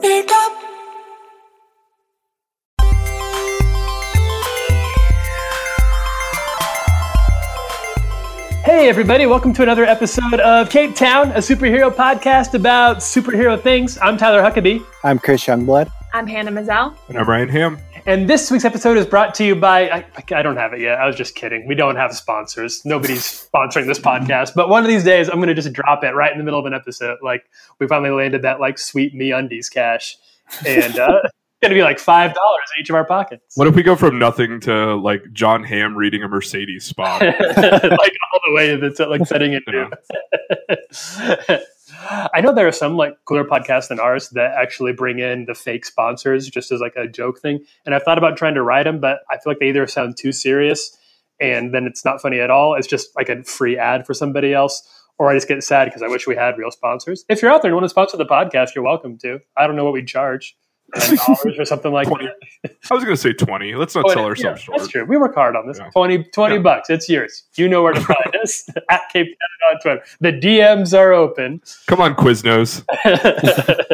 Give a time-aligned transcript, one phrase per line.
[0.00, 0.52] Makeup.
[8.64, 13.98] Hey, everybody, welcome to another episode of Cape Town, a superhero podcast about superhero things.
[13.98, 15.90] I'm Tyler Huckabee, I'm Chris Youngblood.
[16.12, 16.94] I'm Hannah Mazel.
[17.08, 17.78] And I'm Ryan Ham.
[18.06, 19.90] And this week's episode is brought to you by.
[19.90, 20.04] I,
[20.34, 20.98] I don't have it yet.
[20.98, 21.66] I was just kidding.
[21.66, 22.84] We don't have sponsors.
[22.84, 24.54] Nobody's sponsoring this podcast.
[24.54, 26.60] But one of these days, I'm going to just drop it right in the middle
[26.60, 27.18] of an episode.
[27.22, 27.48] Like,
[27.78, 30.16] we finally landed that, like, sweet MeUndies cash.
[30.66, 32.34] And uh, it's going to be like $5 in
[32.80, 33.56] each of our pockets.
[33.56, 37.20] What if we go from nothing to like Jon Hamm reading a Mercedes spot?
[37.22, 39.62] like all the way that's like setting it
[41.48, 41.58] Yeah.
[42.02, 45.54] I know there are some like cooler podcasts than ours that actually bring in the
[45.54, 47.64] fake sponsors just as like a joke thing.
[47.84, 50.16] And I've thought about trying to write them, but I feel like they either sound
[50.16, 50.96] too serious
[51.40, 52.74] and then it's not funny at all.
[52.74, 54.82] It's just like a free ad for somebody else.
[55.18, 57.26] Or I just get sad because I wish we had real sponsors.
[57.28, 59.40] If you're out there and want to sponsor the podcast, you're welcome to.
[59.54, 60.56] I don't know what we charge.
[60.94, 62.26] Ten dollars or something like Twenty.
[62.26, 62.36] that.
[62.90, 63.74] I was going to say 20.
[63.74, 64.90] Let's not Oh, sell yeah, ourselves That's short.
[64.90, 65.04] true.
[65.04, 65.78] We work hard on this.
[65.78, 65.90] Yeah.
[65.90, 66.60] 20, 20 Yeah.
[66.60, 66.90] bucks.
[66.90, 67.44] It's yours.
[67.56, 70.02] You know where to find us at Cape Town on Twitter.
[70.20, 71.62] The DMs are open.
[71.86, 72.84] Come on, Quiznos.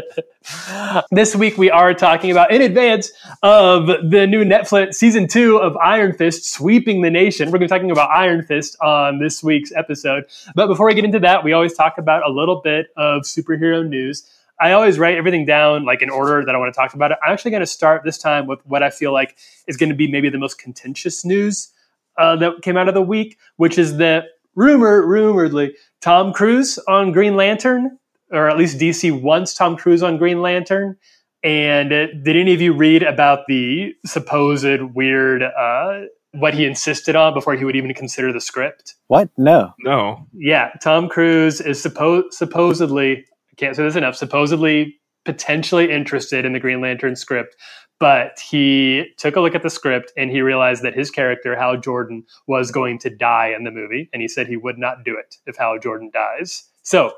[1.10, 3.10] this week we are talking about in advance
[3.42, 7.46] of the new Netflix season two of Iron Fist sweeping the nation.
[7.48, 10.24] We're going to be talking about Iron Fist on this week's episode.
[10.54, 13.86] But before we get into that, we always talk about a little bit of superhero
[13.86, 14.30] news.
[14.60, 17.18] I always write everything down like in order that I want to talk about it.
[17.24, 19.94] I'm actually going to start this time with what I feel like is going to
[19.94, 21.72] be maybe the most contentious news
[22.18, 27.12] uh, that came out of the week, which is that rumor, rumoredly, Tom Cruise on
[27.12, 27.98] Green Lantern,
[28.30, 30.96] or at least DC wants Tom Cruise on Green Lantern.
[31.44, 36.00] And uh, did any of you read about the supposed weird uh,
[36.32, 38.94] what he insisted on before he would even consider the script?
[39.06, 39.28] What?
[39.36, 39.72] No.
[39.80, 40.26] No.
[40.32, 46.52] Yeah, Tom Cruise is suppo- supposedly, I can't say this enough, supposedly potentially interested in
[46.52, 47.56] the Green Lantern script,
[47.98, 51.78] but he took a look at the script and he realized that his character, Hal
[51.78, 55.16] Jordan, was going to die in the movie, and he said he would not do
[55.18, 56.64] it if Hal Jordan dies.
[56.82, 57.12] So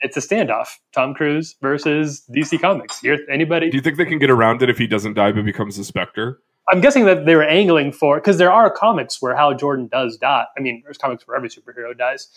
[0.00, 3.02] it's a standoff Tom Cruise versus DC Comics.
[3.02, 3.70] You're, anybody?
[3.70, 5.84] Do you think they can get around it if he doesn't die but becomes a
[5.84, 6.40] Spectre?
[6.70, 10.16] I'm guessing that they were angling for because there are comics where Hal Jordan does
[10.16, 10.46] die.
[10.56, 12.28] I mean, there's comics where every superhero dies.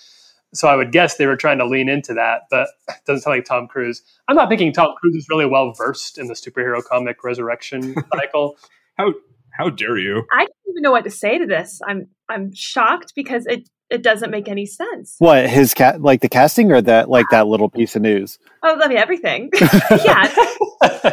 [0.57, 3.38] So I would guess they were trying to lean into that, but it doesn't sound
[3.38, 4.01] like Tom Cruise.
[4.28, 8.57] I'm not thinking Tom Cruise is really well versed in the superhero comic resurrection cycle.
[8.97, 9.13] How
[9.51, 10.23] how dare you?
[10.34, 11.79] I don't even know what to say to this.
[11.88, 15.16] I'm I'm shocked because it it doesn't make any sense.
[15.19, 15.47] What?
[15.47, 16.01] His cat?
[16.01, 17.07] Like the casting, or that?
[17.07, 18.39] Like that little piece of news?
[18.63, 19.51] Oh, I mean everything.
[19.91, 20.34] yeah,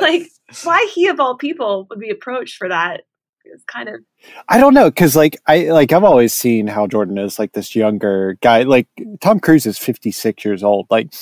[0.00, 0.28] like
[0.62, 3.02] why he of all people would be approached for that
[3.54, 4.00] is kind of
[4.48, 7.74] I don't know, because like I like I've always seen Hal Jordan is like this
[7.76, 8.64] younger guy.
[8.64, 8.88] Like
[9.20, 10.86] Tom Cruise is fifty six years old.
[10.90, 11.12] Like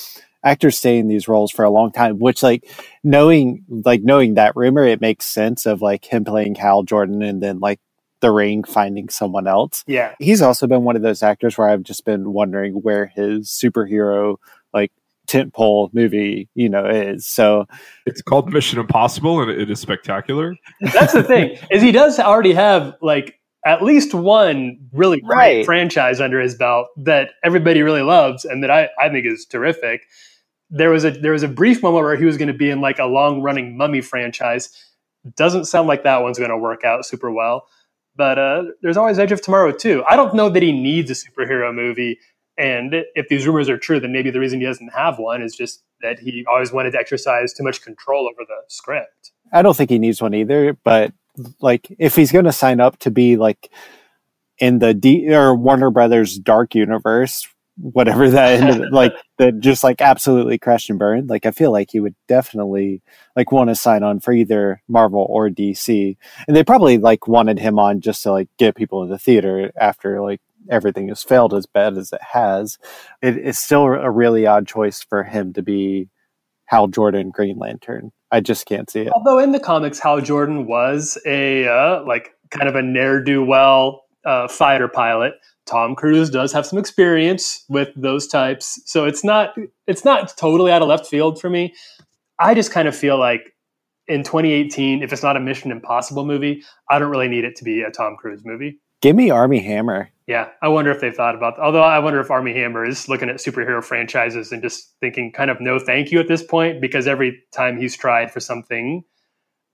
[0.43, 2.19] actors stay in these roles for a long time.
[2.19, 2.65] Which like
[3.03, 7.41] knowing like knowing that rumor, it makes sense of like him playing Hal Jordan and
[7.43, 7.79] then like
[8.21, 9.83] the ring finding someone else.
[9.87, 13.49] yeah, he's also been one of those actors where I've just been wondering where his
[13.49, 14.37] superhero
[14.73, 14.91] like
[15.27, 17.25] tentpole movie, you know, is.
[17.25, 17.65] So
[18.05, 20.55] It's called Mission Impossible and it is spectacular.
[20.81, 25.65] that's the thing is he does already have like at least one really great Right.
[25.65, 30.01] franchise under his belt that everybody really loves and that I, I think is terrific.
[30.69, 32.81] There was a there was a brief moment where he was going to be in
[32.81, 34.69] like a long running mummy franchise.
[35.37, 37.67] Doesn't sound like that one's going to work out super well.
[38.15, 40.03] But uh, there's always Edge of Tomorrow too.
[40.09, 42.19] I don't know that he needs a superhero movie.
[42.57, 45.55] And if these rumors are true, then maybe the reason he doesn't have one is
[45.55, 49.31] just that he always wanted to exercise too much control over the script.
[49.51, 50.77] I don't think he needs one either.
[50.83, 51.13] But
[51.61, 53.71] like, if he's going to sign up to be like
[54.59, 57.47] in the D or Warner Brothers Dark Universe,
[57.77, 61.29] whatever that ended, like that just like absolutely crashed and burned.
[61.29, 63.01] Like, I feel like he would definitely
[63.35, 67.57] like want to sign on for either Marvel or DC, and they probably like wanted
[67.57, 71.53] him on just to like get people in the theater after like everything has failed
[71.53, 72.77] as bad as it has.
[73.21, 76.09] It is still a really odd choice for him to be
[76.65, 78.11] Hal Jordan Green Lantern.
[78.31, 79.11] I just can't see it.
[79.13, 83.43] Although in the comics, Hal Jordan was a uh, like kind of a ne'er do
[83.43, 85.33] well uh, fighter pilot.
[85.65, 89.55] Tom Cruise does have some experience with those types, so it's not
[89.87, 91.73] it's not totally out of left field for me.
[92.39, 93.53] I just kind of feel like
[94.07, 97.63] in 2018, if it's not a Mission Impossible movie, I don't really need it to
[97.63, 98.79] be a Tom Cruise movie.
[99.03, 100.09] Give me Armie Hammer.
[100.27, 101.59] Yeah, I wonder if they've thought about.
[101.59, 105.51] Although I wonder if Armie Hammer is looking at superhero franchises and just thinking, kind
[105.51, 109.03] of, no, thank you at this point, because every time he's tried for something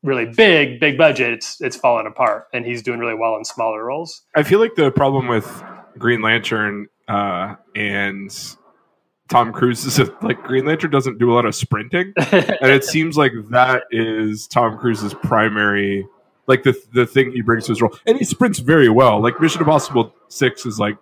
[0.01, 3.85] really big, big budget, it's it's fallen apart, and he's doing really well in smaller
[3.85, 4.23] roles.
[4.35, 5.63] I feel like the problem with
[5.99, 8.35] Green Lantern uh, and
[9.29, 12.83] Tom Cruise is a, like Green Lantern doesn't do a lot of sprinting, and it
[12.83, 16.07] seems like that is Tom Cruise's primary
[16.49, 19.21] like the the thing he brings to his role, and he sprints very well.
[19.21, 20.97] Like Mission Impossible Six is like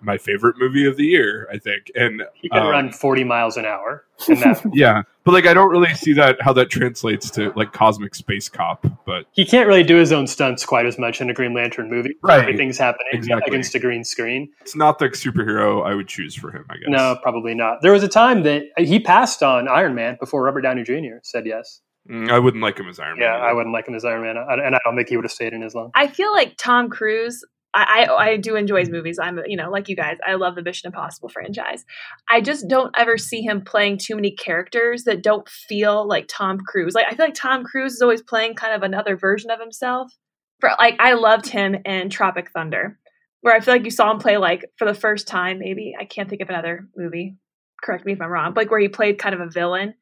[0.00, 3.56] my favorite movie of the year, I think, and he can um, run 40 miles
[3.56, 4.04] an hour.
[4.26, 4.62] That.
[4.72, 8.48] yeah, but like I don't really see that how that translates to like Cosmic Space
[8.48, 11.54] Cop, but he can't really do his own stunts quite as much in a Green
[11.54, 12.14] Lantern movie.
[12.22, 12.40] Right.
[12.40, 13.50] Everything's happening Exactly.
[13.50, 14.50] against a green screen.
[14.60, 16.64] it's not the superhero I would choose for him.
[16.70, 16.88] I guess.
[16.88, 17.82] No, probably not.
[17.82, 21.18] There was a time that he passed on Iron Man before Robert Downey Jr.
[21.22, 21.80] said yes.
[22.10, 23.28] Mm, I wouldn't like him as Iron Man.
[23.28, 23.44] Yeah, either.
[23.44, 25.32] I wouldn't like him as Iron Man, I- and I don't think he would have
[25.32, 25.90] stayed in as long.
[25.94, 27.44] I feel like Tom Cruise.
[27.74, 29.18] I, I I do enjoy his movies.
[29.18, 30.18] I'm you know like you guys.
[30.26, 31.84] I love the Mission Impossible franchise.
[32.30, 36.58] I just don't ever see him playing too many characters that don't feel like Tom
[36.66, 36.94] Cruise.
[36.94, 40.12] Like I feel like Tom Cruise is always playing kind of another version of himself.
[40.60, 42.98] For like I loved him in Tropic Thunder,
[43.40, 45.58] where I feel like you saw him play like for the first time.
[45.58, 47.36] Maybe I can't think of another movie.
[47.82, 48.52] Correct me if I'm wrong.
[48.52, 49.94] But like where he played kind of a villain,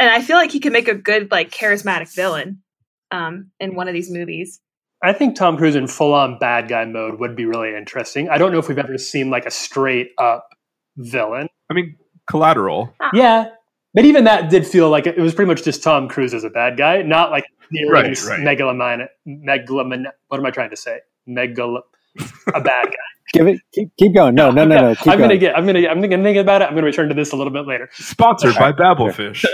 [0.00, 2.62] and I feel like he could make a good like charismatic villain
[3.10, 4.60] um, in one of these movies.
[5.02, 8.28] I think Tom Cruise in full on bad guy mode would be really interesting.
[8.28, 10.48] I don't know if we've ever seen like a straight up
[10.96, 11.48] villain.
[11.70, 11.96] I mean,
[12.28, 12.94] Collateral.
[13.12, 13.46] Yeah.
[13.94, 16.50] But even that did feel like it was pretty much just Tom Cruise as a
[16.50, 18.40] bad guy, not like Right, right, right.
[18.40, 20.06] megalomania, megaloman.
[20.28, 20.98] What am I trying to say?
[21.28, 21.80] Megal,
[22.52, 22.92] a bad guy.
[23.32, 23.60] Give it.
[23.72, 24.34] Keep, keep going.
[24.34, 24.94] No, no, no, no.
[24.94, 25.40] Keep I'm gonna going.
[25.40, 25.56] get.
[25.56, 25.86] I'm gonna.
[25.88, 26.66] I'm gonna think about it.
[26.66, 27.88] I'm gonna return to this a little bit later.
[27.92, 29.44] Sponsored by Babelfish.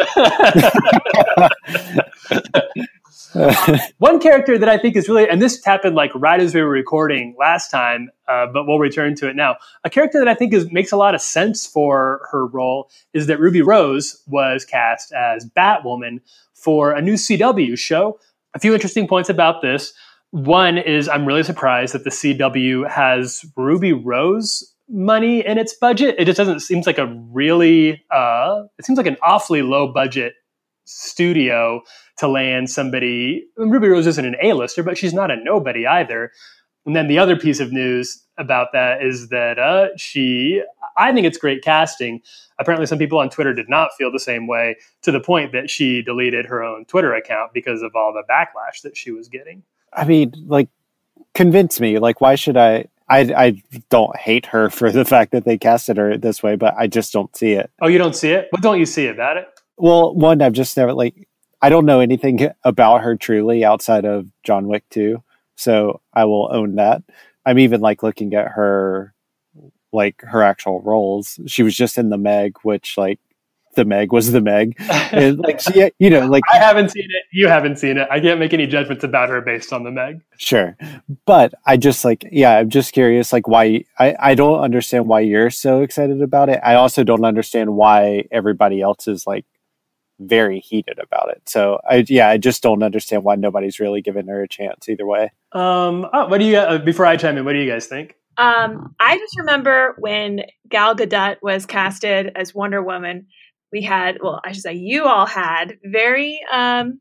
[3.99, 6.71] One character that I think is really, and this happened like right as we were
[6.71, 9.57] recording last time, uh, but we'll return to it now.
[9.85, 13.27] A character that I think is makes a lot of sense for her role is
[13.27, 16.21] that Ruby Rose was cast as Batwoman
[16.55, 18.19] for a new CW show.
[18.55, 19.93] A few interesting points about this.
[20.37, 26.15] One is I'm really surprised that the CW has Ruby Rose money in its budget.
[26.19, 30.35] It just doesn't seems like a really uh, it seems like an awfully low budget
[30.85, 31.81] studio
[32.19, 33.47] to land somebody.
[33.57, 36.33] Ruby Rose isn't an A-lister, but she's not a nobody either.
[36.85, 40.63] And then the other piece of news about that is that uh, she,
[40.99, 42.21] I think it's great casting.
[42.59, 45.71] Apparently, some people on Twitter did not feel the same way to the point that
[45.71, 49.63] she deleted her own Twitter account because of all the backlash that she was getting.
[49.97, 50.69] I mean, like,
[51.35, 51.99] convince me.
[51.99, 52.87] Like, why should I?
[53.09, 56.75] I I don't hate her for the fact that they casted her this way, but
[56.77, 57.71] I just don't see it.
[57.81, 58.49] Oh, you don't see it?
[58.51, 59.49] What don't you see about it?
[59.77, 61.29] Well, one, I've just never like
[61.63, 65.23] I don't know anything about her truly outside of John Wick 2.
[65.57, 67.03] So I will own that.
[67.45, 69.15] I'm even like looking at her
[69.93, 71.41] like her actual roles.
[71.47, 73.21] She was just in the Meg, which like
[73.77, 74.77] the Meg was the Meg.
[75.13, 77.25] And like she you know, like I haven't seen it.
[77.33, 78.09] You haven't seen it.
[78.11, 80.21] I can't make any judgments about her based on the Meg.
[80.37, 80.77] sure.
[81.27, 85.21] But I just like yeah, I'm just curious like why I, I don't understand why
[85.21, 86.61] you're so excited about it.
[86.65, 89.45] I also don't understand why everybody else is like
[90.19, 91.43] very heated about it.
[91.47, 95.07] So I yeah, I just don't understand why nobody's really giving her a chance either
[95.07, 95.31] way.
[95.53, 97.45] Um, oh, what do you uh, before I chime in?
[97.45, 98.17] What do you guys think?
[98.39, 103.27] Um, I just remember when Gal Gadot was casted as Wonder Woman.
[103.77, 106.99] We had, well, I should say, you all had very, um,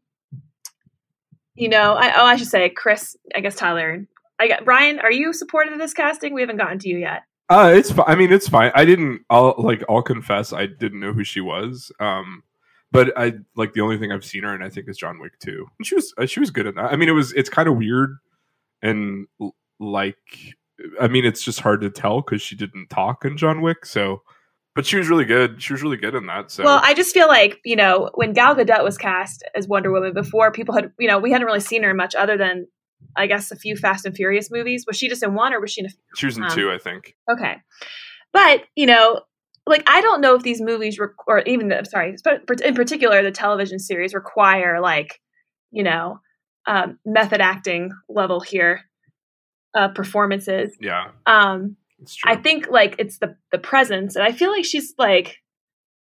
[1.54, 4.06] you know, I, oh, I should say, Chris, I guess Tyler.
[4.40, 5.00] I got Brian.
[5.00, 6.34] Are you supportive of this casting?
[6.34, 7.24] We haven't gotten to you yet.
[7.48, 7.94] Uh, it's.
[8.06, 8.74] I mean, it's fine.
[8.76, 9.22] I didn't.
[9.30, 9.86] I'll like.
[9.88, 10.52] I'll confess.
[10.52, 11.94] I didn't know who she was.
[12.02, 12.44] Um,
[12.92, 15.40] but I like the only thing I've seen her and I think is John Wick
[15.40, 15.66] too.
[15.80, 16.14] And she was.
[16.18, 16.92] Uh, she was good at that.
[16.92, 17.32] I mean, it was.
[17.32, 18.18] It's kind of weird,
[18.82, 19.28] and
[19.80, 20.18] like.
[21.00, 23.86] I mean, it's just hard to tell because she didn't talk in John Wick.
[23.86, 24.24] So,
[24.76, 25.62] but she was really good.
[25.62, 26.52] She was really good in that.
[26.52, 29.92] So, Well, I just feel like you know when Gal Gadot was cast as Wonder
[29.92, 32.68] Woman before, people had you know we hadn't really seen her much other than
[33.16, 34.86] I guess a few Fast and Furious movies.
[34.86, 36.72] Was she just in one, or was she in a she was in um, two.
[36.72, 37.16] I think.
[37.32, 37.56] Okay.
[38.34, 39.22] But, you know,
[39.66, 43.24] like I don't know if these movies rec- or even the sorry, but in particular
[43.24, 45.22] the television series require like,
[45.72, 46.20] you know,
[46.68, 48.82] um, method acting level here
[49.74, 50.76] uh, performances.
[50.82, 51.78] Yeah, Um.
[52.26, 55.38] I think like it's the the presence, and I feel like she's like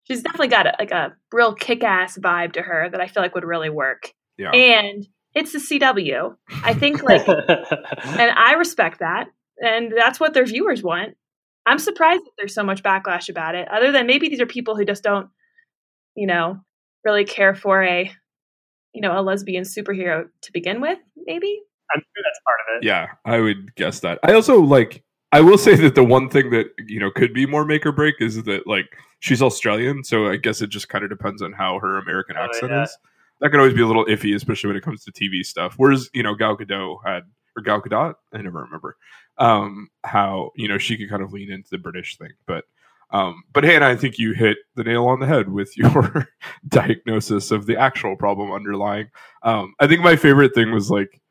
[0.04, 3.24] she's definitely got a, like a real kick ass vibe to her that I feel
[3.24, 4.14] like would really work.
[4.38, 4.52] yeah.
[4.52, 6.36] And it's the CW.
[6.64, 9.28] I think like and I respect that.
[9.62, 11.16] And that's what their viewers want.
[11.66, 14.76] I'm surprised that there's so much backlash about it, other than maybe these are people
[14.76, 15.30] who just don't,
[16.16, 16.60] you know,
[17.04, 18.12] really care for a,
[18.94, 21.62] you know, a lesbian superhero to begin with, maybe.
[21.94, 22.88] I'm sure that's part of it.
[22.88, 24.20] Yeah, I would guess that.
[24.24, 25.04] I also like.
[25.32, 27.92] I will say that the one thing that you know could be more make or
[27.92, 31.54] break is that like she's Australian, so I guess it just kind of depends on
[31.54, 32.84] how her American Oh, accent yeah.
[32.84, 32.98] is.
[33.42, 35.76] That could always be a little iffy, especially when it comes to TV stuff.
[35.78, 37.24] Whereas you know Gal Gadot had
[37.56, 38.98] or Gal Gadot, I never remember
[39.38, 42.32] um, how you know she could kind of lean into the British thing.
[42.48, 42.66] But
[43.12, 46.28] Um, but Hannah, I think you hit the nail on the head with your
[46.68, 49.10] diagnosis of the actual problem underlying.
[49.44, 51.22] Um, I think my favorite thing was like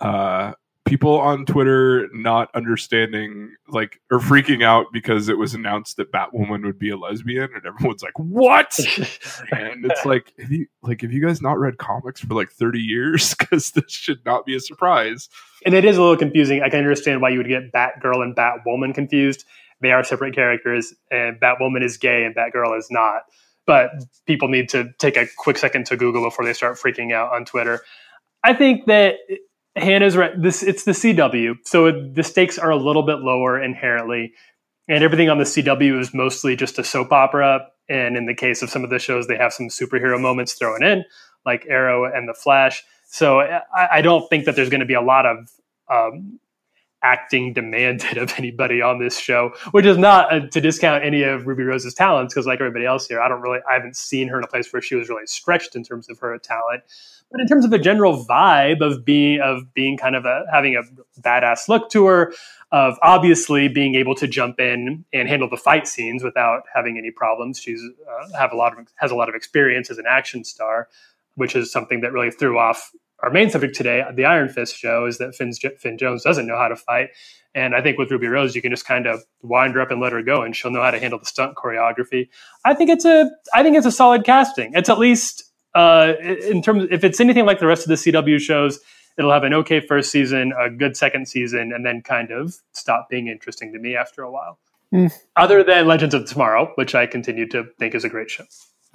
[0.00, 0.52] uh,
[0.86, 6.64] people on Twitter not understanding, like, or freaking out because it was announced that Batwoman
[6.64, 8.78] would be a lesbian, and everyone's like, "What?"
[9.52, 12.80] and it's like, have you like have you guys not read comics for like thirty
[12.80, 13.34] years?
[13.46, 15.28] Because this should not be a surprise.
[15.64, 16.62] And it is a little confusing.
[16.62, 19.44] I can understand why you would get Batgirl and Batwoman confused.
[19.80, 23.22] They are separate characters, and Batwoman is gay and Batgirl is not.
[23.66, 23.90] But
[24.26, 27.44] people need to take a quick second to Google before they start freaking out on
[27.44, 27.82] Twitter.
[28.42, 29.16] I think that
[29.76, 30.32] Hannah's right.
[30.40, 34.32] This it's the CW, so the stakes are a little bit lower inherently,
[34.88, 37.66] and everything on the CW is mostly just a soap opera.
[37.88, 40.82] And in the case of some of the shows, they have some superhero moments thrown
[40.82, 41.04] in,
[41.44, 42.82] like Arrow and The Flash.
[43.06, 43.60] So I,
[43.98, 45.50] I don't think that there's going to be a lot of
[45.88, 46.40] um,
[47.02, 51.46] acting demanded of anybody on this show, which is not uh, to discount any of
[51.46, 54.38] Ruby Rose's talents, because like everybody else here, I don't really, I haven't seen her
[54.38, 56.82] in a place where she was really stretched in terms of her talent.
[57.30, 60.76] But in terms of a general vibe of being of being kind of a having
[60.76, 60.82] a
[61.20, 62.32] badass look to her,
[62.70, 67.10] of obviously being able to jump in and handle the fight scenes without having any
[67.10, 67.58] problems.
[67.58, 70.88] She's uh, have a lot of has a lot of experience as an action star,
[71.34, 72.92] which is something that really threw off
[73.22, 76.56] our main subject today, the Iron Fist show, is that Finn's, Finn Jones doesn't know
[76.56, 77.10] how to fight.
[77.54, 80.00] And I think with Ruby Rose, you can just kind of wind her up and
[80.00, 82.28] let her go, and she'll know how to handle the stunt choreography.
[82.64, 84.72] I think it's a, I think it's a solid casting.
[84.74, 88.40] It's at least uh, in terms, if it's anything like the rest of the CW
[88.40, 88.80] shows,
[89.18, 93.08] it'll have an okay first season, a good second season, and then kind of stop
[93.10, 94.58] being interesting to me after a while.
[94.94, 95.12] Mm.
[95.36, 98.44] Other than Legends of Tomorrow, which I continue to think is a great show.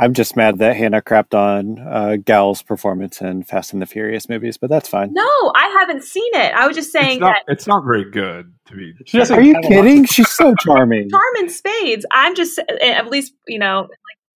[0.02, 4.28] I'm just mad that Hannah crapped on uh, Gal's performance in Fast and the Furious
[4.28, 5.14] movies, but that's fine.
[5.14, 6.56] No, I haven't seen it.
[6.56, 8.94] I was just saying it's not, that it's not very good to be.
[9.32, 10.06] Are you kidding?
[10.06, 11.08] She's so charming.
[11.12, 12.04] Charming spades.
[12.12, 13.92] I'm just at least you know like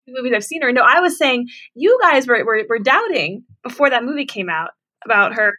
[0.08, 0.72] movies I've seen her.
[0.72, 4.72] No, I was saying you guys were, were, were doubting before that movie came out
[5.04, 5.54] about her,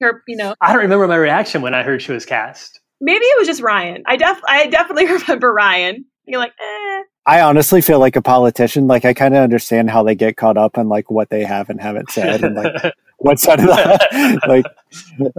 [0.00, 0.54] her, you know.
[0.60, 2.80] I don't remember my reaction when I heard she was cast.
[3.00, 4.02] Maybe it was just Ryan.
[4.06, 6.04] I def, I definitely remember Ryan.
[6.26, 7.02] You're like, eh.
[7.26, 8.86] I honestly feel like a politician.
[8.86, 11.68] Like I kind of understand how they get caught up on like what they have
[11.70, 14.40] and haven't said, and like what side of that.
[14.48, 14.64] like,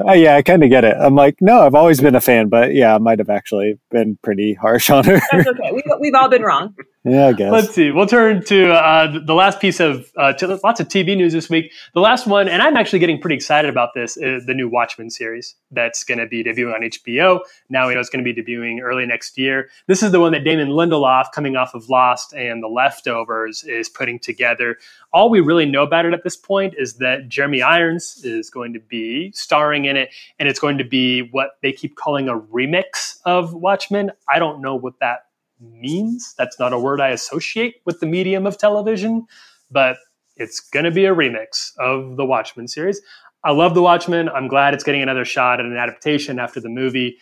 [0.08, 0.96] uh, yeah, I kind of get it.
[1.00, 4.18] I'm like, no, I've always been a fan, but yeah, I might have actually been
[4.22, 5.20] pretty harsh on her.
[5.32, 5.72] That's okay.
[5.72, 6.76] We've, we've all been wrong.
[7.04, 7.52] Yeah, I guess.
[7.52, 7.90] Let's see.
[7.90, 11.50] We'll turn to uh, the last piece of uh, t- lots of TV news this
[11.50, 11.72] week.
[11.96, 15.10] The last one, and I'm actually getting pretty excited about this, is the new Watchmen
[15.10, 17.40] series that's going to be debuting on HBO.
[17.70, 19.70] Now we know it's going to be debuting early next year.
[19.88, 23.90] This is the one that Damon Lindelof, coming off of Lost and The Leftovers, is
[23.90, 24.78] putting together.
[25.12, 28.74] All we really know about it at this point is that Jeremy Irons is going
[28.74, 32.38] to be starring in it, and it's going to be what they keep calling a
[32.38, 34.12] remix of Watchmen.
[34.30, 35.26] I don't know what that
[35.60, 36.34] means.
[36.38, 39.28] That's not a word I associate with the medium of television,
[39.70, 39.98] but
[40.36, 43.02] it's going to be a remix of the Watchmen series.
[43.44, 44.30] I love The Watchmen.
[44.30, 47.18] I'm glad it's getting another shot at an adaptation after the movie.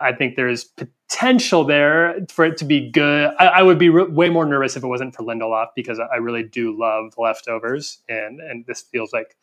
[0.00, 3.32] I think there's potential there for it to be good.
[3.38, 6.16] I, I would be re- way more nervous if it wasn't for Lindelof because I
[6.16, 9.36] really do love Leftovers, and and this feels like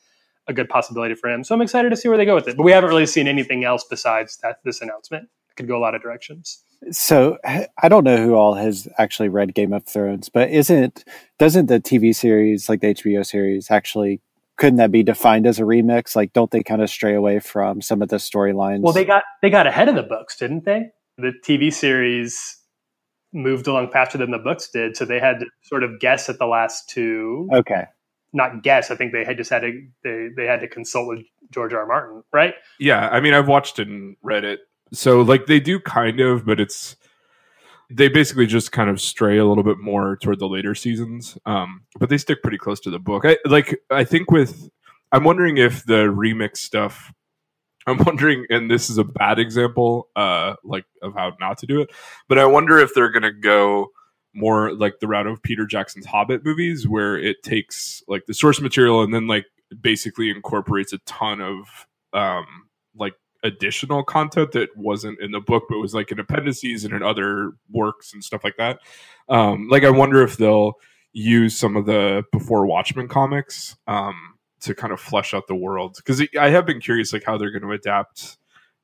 [0.48, 1.44] a good possibility for him.
[1.44, 2.58] So I'm excited to see where they go with it.
[2.58, 5.26] But we haven't really seen anything else besides that this announcement.
[5.50, 6.64] It could go a lot of directions.
[6.92, 11.04] So I don't know who all has actually read Game of Thrones, but isn't
[11.40, 14.22] doesn't the TV series like the HBO series actually
[14.58, 16.16] couldn't that be defined as a remix?
[16.16, 18.82] Like, don't they kind of stray away from some of the storylines?
[18.82, 20.90] Well, they got they got ahead of the books, didn't they?
[21.18, 22.58] The TV series
[23.34, 26.40] moved along faster than the books did, so they had to sort of guess at
[26.40, 27.48] the last two.
[27.54, 27.86] Okay,
[28.34, 28.92] not guess.
[28.92, 31.82] I think they had just had to they they had to consult with George R.
[31.82, 31.86] R.
[31.88, 32.56] Martin, right?
[32.80, 34.62] Yeah, I mean, I've watched and read it
[34.94, 36.96] so like they do kind of, but it's
[37.90, 41.38] they basically just kind of stray a little bit more toward the later seasons.
[41.46, 43.24] Um, but they stick pretty close to the book.
[43.26, 44.70] I like I think with
[45.12, 47.14] I'm wondering if the remix stuff
[47.86, 51.82] I'm wondering, and this is a bad example, uh, like of how not to do
[51.82, 51.90] it,
[52.28, 53.92] but I wonder if they're gonna go
[54.38, 58.62] more like the route of Peter Jackson's Hobbit movies, where it takes like the source
[58.62, 59.46] material and then like
[59.82, 62.46] basically incorporates a ton of um,
[62.96, 67.02] like additional content that wasn't in the book, but was like in appendices and in
[67.02, 68.80] other works and stuff like that.
[69.28, 70.74] Um, like I wonder if they'll
[71.14, 75.96] use some of the before Watchmen comics um, to kind of flesh out the world
[75.98, 78.38] because I have been curious like how they're going to adapt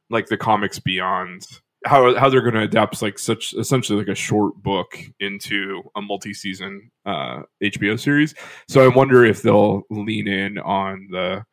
[0.10, 1.46] like the comics beyond
[1.86, 6.02] how how they're going to adapt like such essentially like a short book into a
[6.02, 8.34] multi-season uh, HBO series.
[8.68, 11.46] So I wonder if they'll lean in on the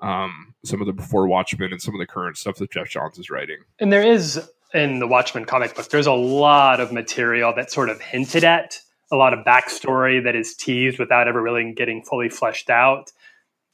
[0.00, 3.18] um, some of the before Watchmen and some of the current stuff that Geoff Johns
[3.18, 3.58] is writing.
[3.78, 4.40] And there is
[4.74, 8.78] in the Watchmen comic book, there's a lot of material that's sort of hinted at,
[9.10, 13.10] a lot of backstory that is teased without ever really getting fully fleshed out.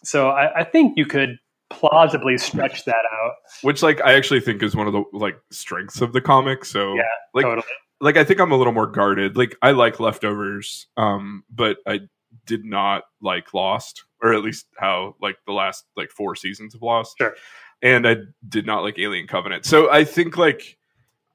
[0.05, 1.39] So I, I think you could
[1.79, 3.33] plausibly stretch that out.
[3.63, 6.65] Which, like, I actually think is one of the like strengths of the comic.
[6.65, 7.03] So, Yeah,
[7.35, 7.67] like, totally.
[8.01, 9.37] like I think I'm a little more guarded.
[9.37, 12.01] Like, I like leftovers, um, but I
[12.47, 16.83] did not like Lost, or at least how like the last like four seasons of
[16.83, 17.17] Lost.
[17.19, 17.35] Sure.
[17.83, 18.17] And I
[18.49, 19.65] did not like Alien Covenant.
[19.67, 20.79] So I think like,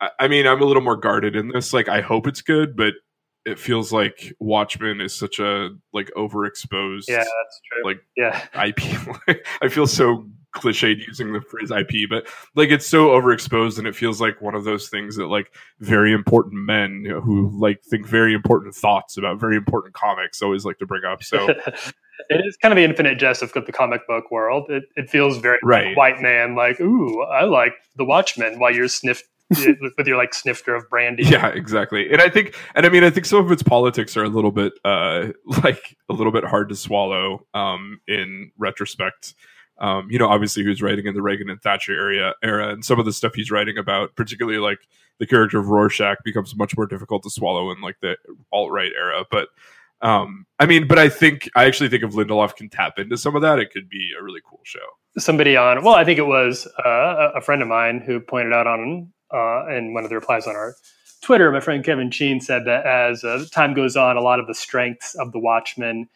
[0.02, 1.74] I, I mean, I'm a little more guarded in this.
[1.74, 2.96] Like, I hope it's good, but
[3.50, 7.84] it feels like Watchmen is such a like overexposed Yeah, that's true.
[7.86, 9.40] like yeah, IP.
[9.62, 13.96] I feel so cliched using the phrase IP, but like it's so overexposed and it
[13.96, 18.34] feels like one of those things that like very important men who like think very
[18.34, 21.22] important thoughts about very important comics always like to bring up.
[21.24, 21.50] So
[22.30, 24.70] it is kind of the infinite jest of the comic book world.
[24.70, 25.96] It, it feels very Right.
[25.96, 29.22] white man, like, ooh, I like The Watchmen, while you're sniff
[29.98, 31.24] with your like snifter of brandy.
[31.24, 32.12] yeah, exactly.
[32.12, 34.52] And I think and I mean I think some of its politics are a little
[34.52, 35.30] bit uh
[35.64, 39.34] like a little bit hard to swallow um in retrospect.
[39.80, 42.84] Um, you know, obviously he was writing in the Reagan and Thatcher area era, and
[42.84, 44.80] some of the stuff he's writing about, particularly like
[45.20, 48.18] the character of Rorschach, becomes much more difficult to swallow in like the
[48.52, 49.24] alt right era.
[49.32, 49.48] But
[50.02, 53.38] um, I mean, but I think I actually think if Lindelof can tap into some
[53.38, 54.80] of that, it could be a really cool show.
[55.18, 58.68] somebody on well i think it was uh, a friend of mine who pointed out
[58.68, 60.76] on uh, in one of the replies on our
[61.22, 64.48] twitter my friend kevin sheen said that as uh, time goes on a lot of
[64.48, 66.08] the strengths of the watchmen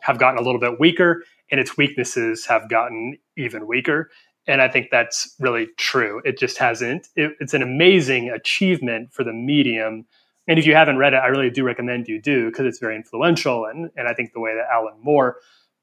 [0.00, 4.10] have gotten a little bit weaker and its weaknesses have gotten even weaker.
[4.46, 6.22] And i think that's really true.
[6.24, 10.06] It just hasn't it, it's an amazing achievement for the medium.
[10.46, 12.96] And if you haven't read it i really do recommend you do because it's very
[12.96, 15.36] influential and, and i think the way that alan moore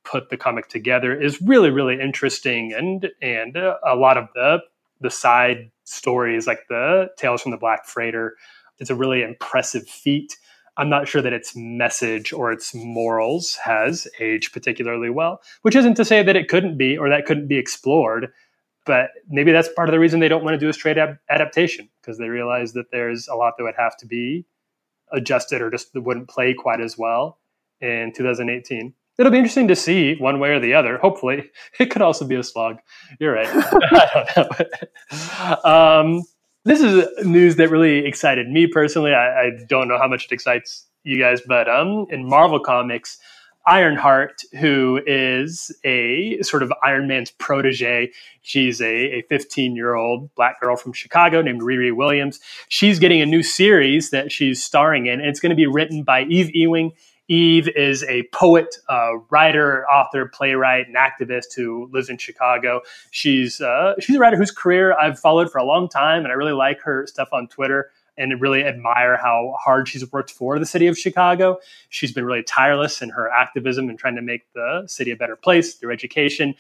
[0.03, 4.57] put the comic together is really really interesting and and uh, a lot of the
[5.01, 8.35] the side stories like the tales from the black freighter.
[8.79, 10.37] It's a really impressive feat.
[10.77, 15.95] I'm not sure that its message or its morals has aged particularly well which isn't
[15.95, 18.31] to say that it couldn't be or that couldn't be explored
[18.85, 21.17] but maybe that's part of the reason they don't want to do a straight ab-
[21.29, 24.45] adaptation because they realize that there's a lot that would have to be
[25.11, 27.39] adjusted or just wouldn't play quite as well
[27.81, 30.97] in 2018 it'll be interesting to see one way or the other.
[30.97, 32.77] Hopefully, it could also be a slog.
[33.19, 33.47] You're right.
[33.53, 35.71] I don't know.
[35.71, 36.23] um,
[36.63, 39.13] this is news that really excited me personally.
[39.13, 43.19] I, I don't know how much it excites you guys, but um, in Marvel Comics,
[43.67, 48.11] Ironheart, who is a sort of Iron Man's protege.
[48.41, 52.39] She's a 15 year old black girl from Chicago named Riri Williams.
[52.69, 56.03] She's getting a new series that she's starring in, and it's going to be written
[56.03, 56.93] by Eve Ewing
[57.27, 62.81] Eve is a poet, uh, writer, author, playwright, and activist who lives in Chicago.
[63.11, 66.35] She's uh, she's a writer whose career I've followed for a long time, and I
[66.35, 70.66] really like her stuff on Twitter and really admire how hard she's worked for the
[70.66, 71.57] city of Chicago.
[71.90, 75.35] She's been really tireless in her activism and trying to make the city a better
[75.35, 76.55] place through education.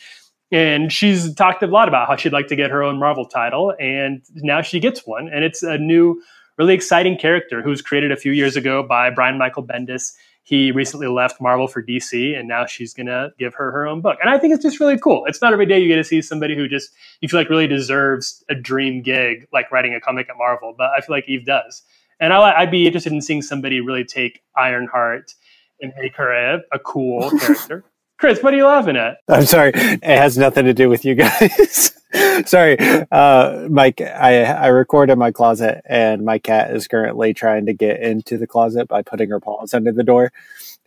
[0.51, 3.73] And she's talked a lot about how she'd like to get her own Marvel title,
[3.79, 5.29] and now she gets one.
[5.29, 6.21] And it's a new,
[6.57, 10.13] really exciting character who was created a few years ago by Brian Michael Bendis
[10.45, 14.19] he recently left Marvel for DC, and now she's gonna give her her own book.
[14.21, 15.25] And I think it's just really cool.
[15.25, 17.67] It's not every day you get to see somebody who just you feel like really
[17.67, 20.75] deserves a dream gig, like writing a comic at Marvel.
[20.77, 21.81] But I feel like Eve does,
[22.19, 25.33] and I, would be interested in seeing somebody really take Ironheart
[25.81, 27.83] and make her a, a cool character.
[28.17, 29.17] Chris, what are you laughing at?
[29.27, 29.71] I'm sorry.
[29.75, 31.91] It has nothing to do with you guys.
[32.45, 32.77] sorry.
[33.11, 37.73] Uh, Mike, I, I record in my closet and my cat is currently trying to
[37.73, 40.31] get into the closet by putting her paws under the door.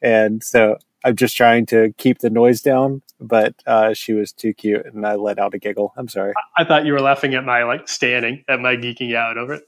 [0.01, 4.55] And so I'm just trying to keep the noise down, but uh, she was too
[4.55, 5.93] cute and I let out a giggle.
[5.97, 6.33] I'm sorry.
[6.57, 9.65] I thought you were laughing at my like standing, at my geeking out over it.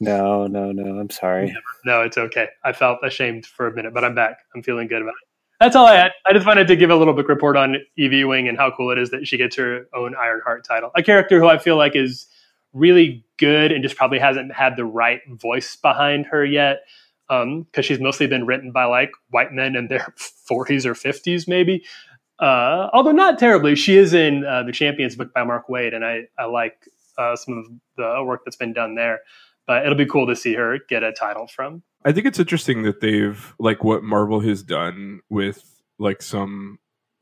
[0.00, 0.98] No, no, no.
[0.98, 1.54] I'm sorry.
[1.84, 2.48] No, it's okay.
[2.64, 4.38] I felt ashamed for a minute, but I'm back.
[4.54, 5.35] I'm feeling good about it.
[5.60, 6.12] That's all I had.
[6.28, 8.90] I just wanted to give a little book report on Eve Ewing and how cool
[8.90, 10.90] it is that she gets her own Ironheart title.
[10.94, 12.26] A character who I feel like is
[12.74, 16.80] really good and just probably hasn't had the right voice behind her yet.
[17.28, 20.14] Because um, she's mostly been written by like white men in their
[20.50, 21.84] 40s or 50s, maybe.
[22.38, 23.74] Uh, although not terribly.
[23.74, 27.34] She is in uh, the Champions book by Mark Waid, and I, I like uh,
[27.34, 27.66] some of
[27.96, 29.20] the work that's been done there.
[29.66, 32.84] But it'll be cool to see her get a title from I think it's interesting
[32.84, 36.78] that they've like what Marvel has done with like some.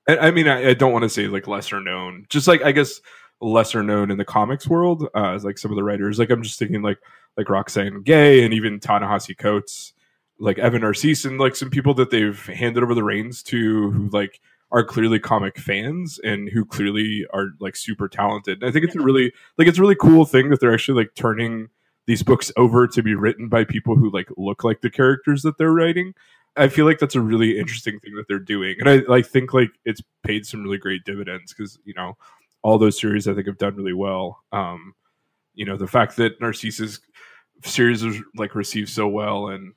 [0.07, 2.73] I, I mean, I, I don't want to say like lesser known, just like I
[2.73, 3.01] guess
[3.41, 6.19] lesser known in the comics world, uh, as like some of the writers.
[6.19, 6.99] Like I'm just thinking like
[7.39, 9.95] like Roxane Gay and even Ta-Nehisi Coates,
[10.39, 14.11] like Evan Narcisse, and like some people that they've handed over the reins to who
[14.11, 14.39] like
[14.71, 18.61] are clearly comic fans and who clearly are like super talented.
[18.61, 21.03] And I think it's a really like it's a really cool thing that they're actually
[21.03, 21.69] like turning
[22.07, 25.59] these books over to be written by people who like look like the characters that
[25.59, 26.15] they're writing.
[26.57, 29.53] I feel like that's a really interesting thing that they're doing, and I like think
[29.53, 32.17] like it's paid some really great dividends because you know
[32.63, 34.43] all those series I think have done really well.
[34.53, 34.95] Um,
[35.55, 37.01] you know the fact that Narcisse's
[37.65, 39.73] series was like received so well, and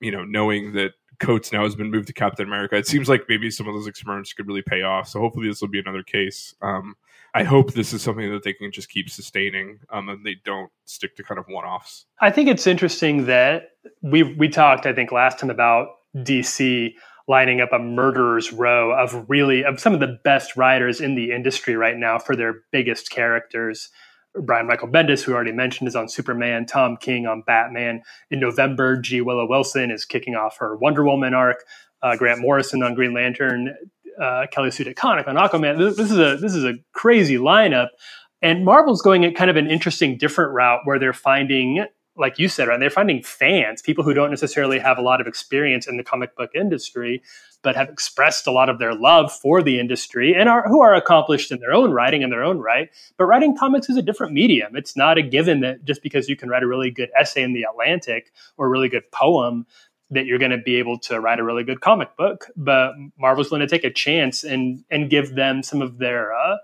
[0.00, 3.24] you know knowing that Coates now has been moved to Captain America, it seems like
[3.28, 5.08] maybe some of those experiments could really pay off.
[5.08, 6.54] So hopefully this will be another case.
[6.60, 6.96] Um,
[7.36, 10.70] I hope this is something that they can just keep sustaining um, and they don't
[10.86, 12.06] stick to kind of one offs.
[12.18, 16.94] I think it's interesting that we we talked, I think, last time about DC
[17.28, 21.30] lining up a murderer's row of really of some of the best writers in the
[21.30, 23.90] industry right now for their biggest characters.
[24.34, 26.64] Brian Michael Bendis, who already mentioned, is on Superman.
[26.64, 28.02] Tom King on Batman.
[28.30, 29.20] In November, G.
[29.20, 31.64] Willow Wilson is kicking off her Wonder Woman arc.
[32.02, 33.74] Uh, Grant Morrison on Green Lantern
[34.20, 35.78] uh, Kelly Sue DeConnick on Aquaman.
[35.78, 37.88] This, this, is a this is a crazy lineup,
[38.42, 42.48] and Marvel's going at kind of an interesting, different route where they're finding, like you
[42.48, 42.78] said, right?
[42.78, 46.36] They're finding fans, people who don't necessarily have a lot of experience in the comic
[46.36, 47.22] book industry,
[47.62, 50.94] but have expressed a lot of their love for the industry and are who are
[50.94, 52.90] accomplished in their own writing in their own right.
[53.16, 54.76] But writing comics is a different medium.
[54.76, 57.54] It's not a given that just because you can write a really good essay in
[57.54, 59.66] the Atlantic or a really good poem
[60.10, 62.46] that you're going to be able to write a really good comic book.
[62.56, 66.56] But Marvel's going to take a chance and and give them some of their uh,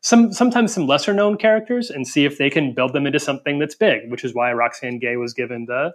[0.00, 3.58] some sometimes some lesser known characters and see if they can build them into something
[3.58, 4.10] that's big.
[4.10, 5.92] Which is why Roxane Gay was given the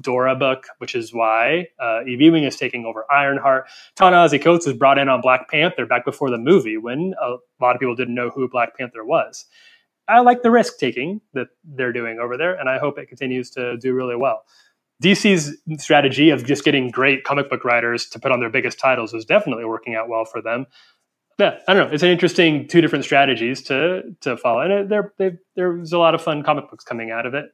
[0.00, 3.68] Dora book, which is why uh, Eve Ewing is taking over Ironheart.
[3.94, 7.76] Ta-Nehisi Coates was brought in on Black Panther back before the movie when a lot
[7.76, 9.46] of people didn't know who Black Panther was.
[10.08, 13.50] I like the risk taking that they're doing over there, and I hope it continues
[13.52, 14.44] to do really well.
[15.02, 19.12] DC's strategy of just getting great comic book writers to put on their biggest titles
[19.12, 20.66] is definitely working out well for them.
[21.38, 21.94] Yeah, I don't know.
[21.94, 25.12] It's an interesting two different strategies to to follow, and there
[25.54, 27.50] there's a lot of fun comic books coming out of it.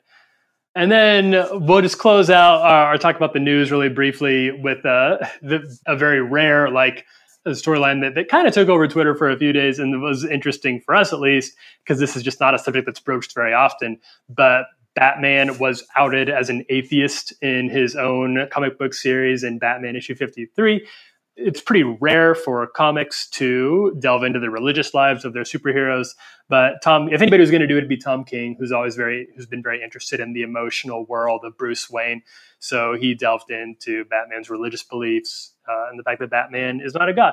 [0.74, 1.32] And then
[1.66, 5.78] we'll just close out our, our talk about the news really briefly with uh, the,
[5.86, 7.04] a very rare like
[7.46, 10.80] storyline that, that kind of took over Twitter for a few days and was interesting
[10.80, 13.98] for us at least because this is just not a subject that's broached very often.
[14.28, 19.96] But Batman was outed as an atheist in his own comic book series in Batman
[19.96, 20.86] issue 53.
[21.34, 26.08] It's pretty rare for comics to delve into the religious lives of their superheroes,
[26.52, 28.94] but Tom, if anybody was going to do it, it'd be Tom King, who's always
[28.94, 32.22] very, who's been very interested in the emotional world of Bruce Wayne.
[32.58, 37.08] So he delved into Batman's religious beliefs uh, and the fact that Batman is not
[37.08, 37.32] a god.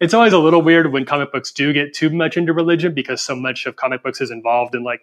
[0.00, 3.20] It's always a little weird when comic books do get too much into religion because
[3.20, 5.00] so much of comic books is involved in like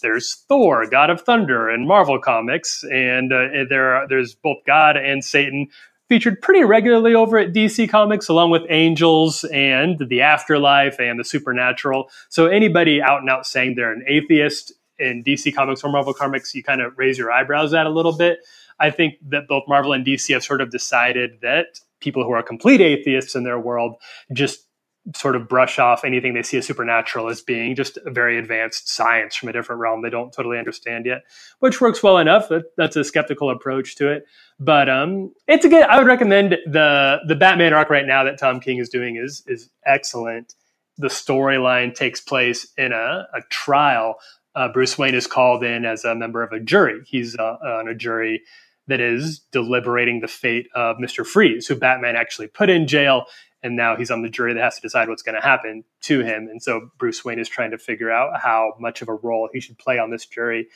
[0.00, 4.96] there's Thor, God of Thunder, and Marvel Comics, and uh, there are, there's both God
[4.96, 5.68] and Satan
[6.08, 11.24] featured pretty regularly over at DC Comics, along with angels and the afterlife and the
[11.24, 12.08] supernatural.
[12.28, 16.54] So anybody out and out saying they're an atheist in DC Comics or Marvel Comics,
[16.54, 18.38] you kind of raise your eyebrows at a little bit.
[18.78, 22.42] I think that both Marvel and DC have sort of decided that people who are
[22.42, 23.96] complete atheists in their world
[24.32, 24.65] just
[25.14, 28.88] sort of brush off anything they see as supernatural as being just a very advanced
[28.88, 31.22] science from a different realm they don't totally understand yet,
[31.60, 32.50] which works well enough.
[32.76, 34.26] That's a skeptical approach to it,
[34.58, 35.84] but um, it's a good.
[35.84, 39.42] I would recommend the the Batman arc right now that Tom King is doing is
[39.46, 40.54] is excellent.
[40.98, 44.16] The storyline takes place in a, a trial.
[44.54, 47.02] Uh, Bruce Wayne is called in as a member of a jury.
[47.04, 48.42] He's uh, on a jury
[48.88, 51.26] that is deliberating the fate of Mr.
[51.26, 53.26] Freeze, who Batman actually put in jail
[53.62, 56.20] and now he's on the jury that has to decide what's going to happen to
[56.20, 56.48] him.
[56.48, 59.60] And so Bruce Wayne is trying to figure out how much of a role he
[59.60, 60.68] should play on this jury.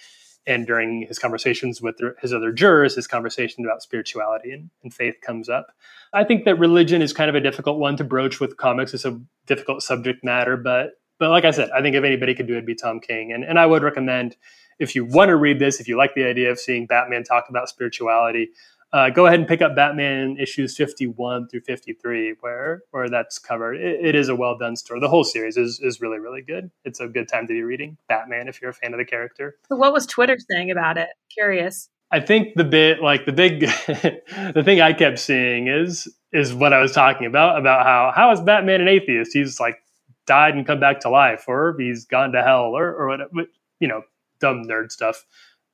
[0.47, 5.17] And during his conversations with his other jurors, his conversation about spirituality and, and faith
[5.21, 5.69] comes up.
[6.13, 8.95] I think that religion is kind of a difficult one to broach with comics.
[8.95, 12.47] It's a difficult subject matter, but but like I said, I think if anybody could
[12.47, 13.33] do it, it'd be Tom King.
[13.33, 14.37] And and I would recommend
[14.79, 17.51] if you want to read this, if you like the idea of seeing Batman talk
[17.51, 18.49] about spirituality,
[18.93, 23.75] uh, go ahead and pick up Batman issues 51 through 53, where where that's covered.
[23.75, 25.01] It, it is a well done story.
[25.01, 26.71] The whole series is, is really, really good.
[26.85, 29.57] It's a good time to be reading Batman if you're a fan of the character.
[29.69, 31.09] what was Twitter saying about it?
[31.33, 31.89] Curious.
[32.13, 36.73] I think the bit, like the big, the thing I kept seeing is is what
[36.73, 39.33] I was talking about about how how is Batman an atheist?
[39.33, 39.79] He's like
[40.27, 43.31] died and come back to life, or he's gone to hell, or or whatever.
[43.79, 44.03] You know,
[44.41, 45.25] dumb nerd stuff.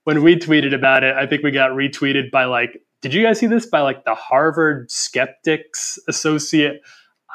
[0.05, 3.39] When we tweeted about it, I think we got retweeted by like did you guys
[3.39, 6.81] see this by like the Harvard Skeptics Associate?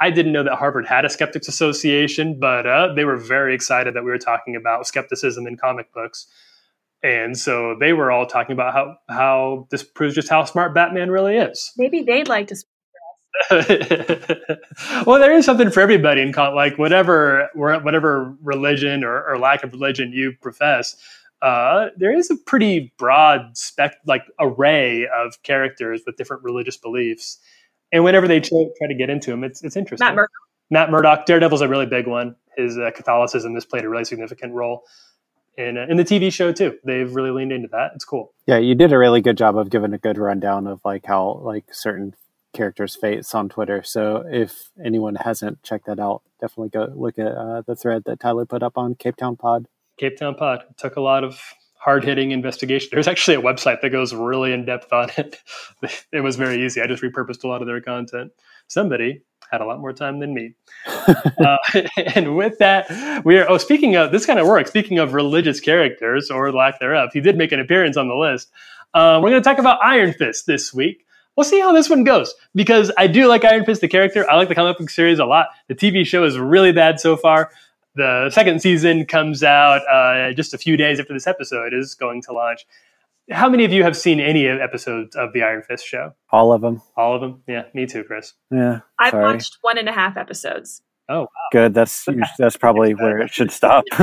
[0.02, 3.94] I didn't know that Harvard had a skeptics association, but uh, they were very excited
[3.94, 6.26] that we were talking about skepticism in comic books.
[7.04, 11.12] And so they were all talking about how, how this proves just how smart Batman
[11.12, 11.72] really is.
[11.78, 12.56] Maybe they'd like to
[15.06, 19.64] well, there is something for everybody in con- like whatever whatever religion or, or lack
[19.64, 20.98] of religion you profess
[21.42, 27.40] uh, there is a pretty broad spec like array of characters with different religious beliefs,
[27.92, 30.06] and whenever they try, try to get into them, it's it's interesting.
[30.06, 30.30] Matt Murdock.
[30.70, 32.36] Matt Murdock, Daredevil's a really big one.
[32.56, 34.84] His uh, Catholicism has played a really significant role
[35.58, 36.78] in uh, in the TV show too.
[36.84, 37.92] They've really leaned into that.
[37.96, 38.34] It's cool.
[38.46, 41.42] Yeah, you did a really good job of giving a good rundown of like how
[41.44, 42.16] like certain
[42.54, 43.84] characters' fates on Twitter.
[43.84, 48.20] So if anyone hasn't checked that out, definitely go look at uh, the thread that
[48.20, 49.68] Tyler put up on Cape Town Pod.
[49.98, 51.42] Cape Town Pod it took a lot of
[51.82, 52.90] hard hitting investigation.
[52.92, 55.40] There's actually a website that goes really in depth on it.
[56.12, 56.82] it was very easy.
[56.82, 58.32] I just repurposed a lot of their content.
[58.68, 60.54] Somebody had a lot more time than me.
[60.88, 61.58] uh,
[62.16, 63.50] and with that, we are.
[63.50, 64.68] Oh, speaking of this, kind of work.
[64.68, 68.52] Speaking of religious characters or lack thereof, he did make an appearance on the list.
[68.94, 71.06] Uh, we're going to talk about Iron Fist this week.
[71.36, 74.30] We'll see how this one goes because I do like Iron Fist, the character.
[74.30, 75.48] I like the comic book series a lot.
[75.68, 77.52] The TV show is really bad so far.
[77.96, 82.22] The second season comes out uh, just a few days after this episode is going
[82.24, 82.66] to launch.
[83.30, 86.14] How many of you have seen any episodes of the Iron Fist show?
[86.32, 86.82] All of them.
[86.98, 87.44] All of them?
[87.48, 88.34] Yeah, me too, Chris.
[88.52, 88.80] Yeah.
[89.00, 89.24] I've sorry.
[89.24, 90.82] watched one and a half episodes.
[91.10, 91.28] Oh, wow.
[91.52, 91.74] Good.
[91.74, 92.06] That's
[92.38, 93.84] that's probably where it should stop.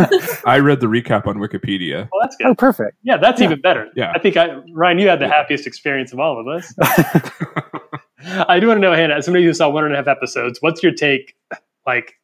[0.46, 2.08] I read the recap on Wikipedia.
[2.12, 2.46] Well, that's good.
[2.46, 2.96] oh, perfect.
[3.02, 3.46] Yeah, that's Yeah.
[3.46, 3.88] even better.
[3.96, 4.12] Yeah.
[4.14, 6.72] I think I, Ryan, you had the happiest experience of all of us.
[8.48, 10.58] I do want to know, Hannah, as somebody who saw one and a half episodes,
[10.60, 11.34] what's your take?
[11.86, 12.14] Like,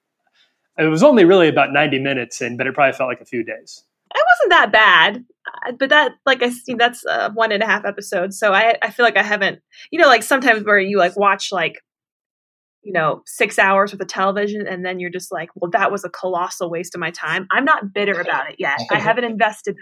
[0.79, 3.45] it was only really about 90 minutes in, but it probably felt like a few
[3.45, 3.85] days.
[4.15, 5.25] It wasn't that bad,
[5.67, 8.39] uh, but that like I see that's uh, one and a half episodes.
[8.39, 9.61] So I I feel like I haven't
[9.91, 11.81] you know like sometimes where you like watch like
[12.83, 16.05] you know six hours with a television and then you're just like well that was
[16.05, 17.49] a colossal waste of my time.
[17.51, 18.79] I'm not bitter about it yet.
[18.89, 19.75] I haven't invested.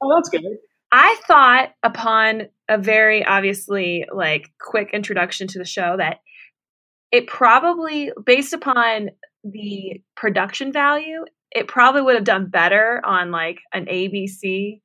[0.00, 0.44] Oh, that's good.
[0.92, 6.18] I thought upon a very obviously like quick introduction to the show that
[7.10, 9.10] it probably based upon
[9.44, 14.80] the production value it probably would have done better on like an ABC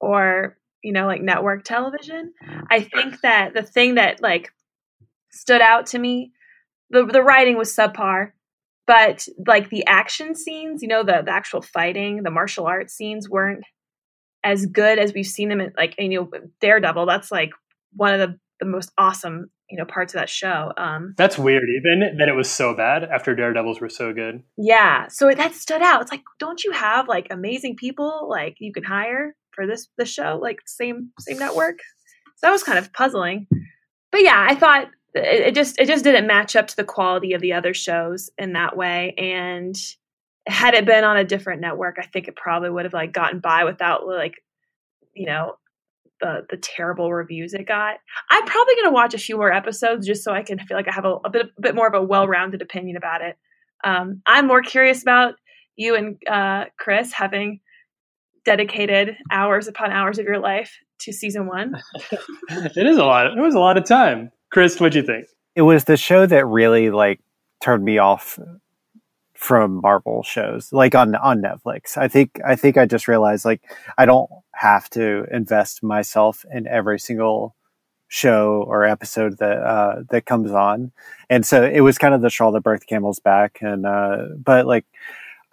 [0.00, 2.34] or you know like network television.
[2.46, 4.50] Mm, I think that the thing that like
[5.30, 6.32] stood out to me
[6.90, 8.32] the the writing was subpar
[8.86, 13.28] but like the action scenes, you know the the actual fighting, the martial arts scenes
[13.28, 13.64] weren't
[14.44, 17.06] as good as we've seen them in like you know Daredevil.
[17.06, 17.50] That's like
[17.94, 20.70] one of the the most awesome you know parts of that show.
[20.76, 24.42] Um, That's weird, even that it was so bad after Daredevils were so good.
[24.58, 26.02] yeah, so it, that stood out.
[26.02, 30.04] It's like, don't you have like amazing people like you can hire for this the
[30.04, 31.78] show, like same same network?
[32.36, 33.46] So that was kind of puzzling.
[34.10, 37.32] But yeah, I thought it, it just it just didn't match up to the quality
[37.32, 39.14] of the other shows in that way.
[39.16, 39.74] And
[40.46, 43.40] had it been on a different network, I think it probably would have like gotten
[43.40, 44.34] by without like
[45.14, 45.54] you know
[46.22, 47.96] the the terrible reviews it got.
[48.30, 50.88] I'm probably going to watch a few more episodes just so I can feel like
[50.88, 53.36] I have a, a bit a bit more of a well rounded opinion about it.
[53.84, 55.34] Um, I'm more curious about
[55.76, 57.60] you and uh, Chris having
[58.44, 61.74] dedicated hours upon hours of your life to season one.
[62.50, 63.26] It is a lot.
[63.26, 64.30] It was a lot of time.
[64.50, 65.26] Chris, what'd you think?
[65.56, 67.20] It was the show that really like
[67.62, 68.38] turned me off
[69.34, 71.96] from Marvel shows, like on on Netflix.
[71.96, 73.60] I think I think I just realized like
[73.98, 77.56] I don't have to invest myself in every single
[78.08, 80.92] show or episode that uh, that comes on,
[81.30, 83.58] and so it was kind of the straw that broke the camel's back.
[83.62, 84.84] And uh, but like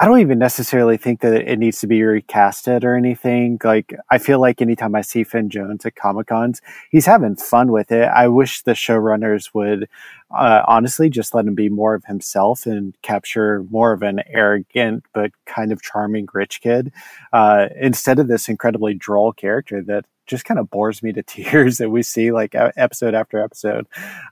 [0.01, 3.59] I don't even necessarily think that it needs to be recasted or anything.
[3.61, 7.69] Like I feel like anytime I see Finn Jones at Comic Cons, he's having fun
[7.73, 8.05] with it.
[8.05, 9.89] I wish the showrunners would
[10.31, 15.03] uh, honestly just let him be more of himself and capture more of an arrogant
[15.13, 16.93] but kind of charming rich kid
[17.33, 21.77] uh, instead of this incredibly droll character that just kind of bores me to tears
[21.77, 23.85] that we see like episode after episode.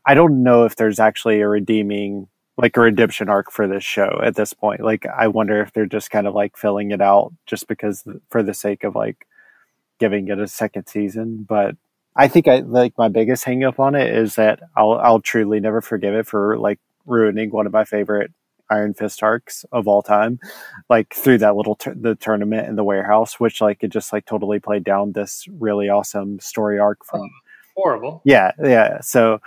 [0.06, 4.20] I don't know if there's actually a redeeming like a redemption arc for this show
[4.24, 4.82] at this point.
[4.82, 8.42] Like I wonder if they're just kind of like filling it out just because for
[8.44, 9.28] the sake of like
[10.00, 11.46] giving it a second season.
[11.48, 11.76] But
[12.16, 15.60] I think I like my biggest hang up on it is that I'll I'll truly
[15.60, 18.32] never forgive it for like ruining one of my favorite
[18.70, 20.40] Iron Fist arcs of all time,
[20.90, 24.26] like through that little tur the tournament in the warehouse, which like it just like
[24.26, 27.30] totally played down this really awesome story arc from
[27.76, 28.22] Horrible.
[28.26, 29.00] yeah yeah.
[29.02, 29.40] So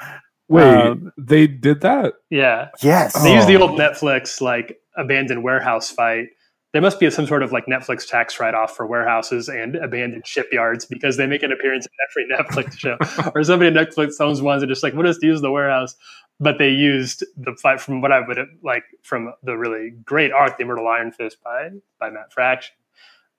[0.50, 2.14] Wait, Um, they did that?
[2.28, 2.68] Yeah.
[2.82, 3.62] yes, They use the Oh.
[3.68, 6.26] old Netflix like abandoned warehouse fight.
[6.72, 10.26] There must be some sort of like Netflix tax write off for warehouses and abandoned
[10.26, 12.36] shipyards because they make an appearance in every
[12.66, 12.96] Netflix show.
[13.34, 15.94] or somebody at Netflix owns ones and just like, we'll just use the warehouse.
[16.42, 20.56] But they used the fight from what I would like from the really great arc,
[20.56, 22.74] The Immortal Iron Fist by by Matt Fraction.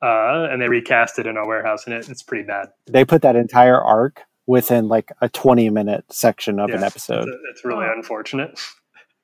[0.01, 2.69] Uh, and they recast it in a warehouse and it, it's pretty bad.
[2.87, 7.27] they put that entire arc within like a 20 minute section of an episode.
[7.27, 7.93] It's, it's really Oh.
[7.95, 8.59] unfortunate.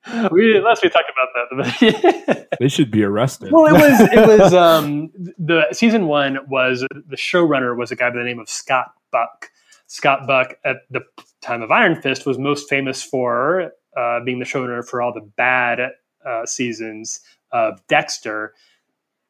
[0.30, 1.28] we let's we talk about
[1.58, 2.46] that.
[2.60, 3.52] they should be arrested.
[3.52, 8.10] Well, it was it was um, the season one was the showrunner was a guy
[8.10, 9.50] by the name of Scott Buck.
[9.86, 11.00] Scott Buck at the
[11.42, 15.28] time of Iron Fist was most famous for uh, being the showrunner for all the
[15.36, 15.80] bad
[16.24, 17.20] uh, seasons
[17.52, 18.54] of Dexter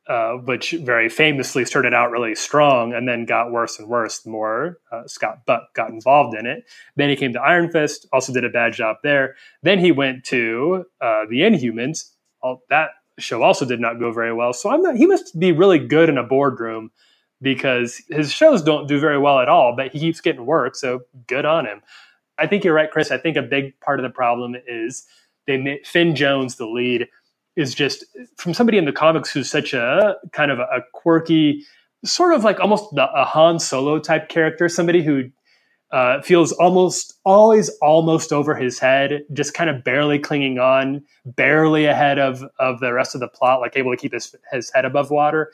[0.08, 4.30] uh, which very famously started out really strong and then got worse and worse the
[4.30, 6.64] more uh, Scott Buck got involved in it.
[6.96, 9.36] Then he came to Iron Fist, also did a bad job there.
[9.62, 12.12] Then he went to uh, the Inhumans.
[12.40, 14.52] All, that show also did not go very well.
[14.52, 16.90] So I'm not, he must be really good in a boardroom
[17.42, 20.74] because his shows don't do very well at all, but he keeps getting work.
[20.74, 21.82] So good on him.
[22.38, 23.10] I think you're right, Chris.
[23.10, 25.06] I think a big part of the problem is
[25.46, 27.08] they Finn Jones the lead
[27.58, 28.04] is just
[28.36, 31.64] from somebody in the comics who's such a kind of a, quirky,
[32.04, 35.24] sort of like almost the, a Han Solo type character, somebody who
[35.90, 41.86] uh, feels almost always almost over his head, just kind of barely clinging on, barely
[41.86, 44.84] ahead of of the rest of the plot, like able to keep his his head
[44.84, 45.50] above water,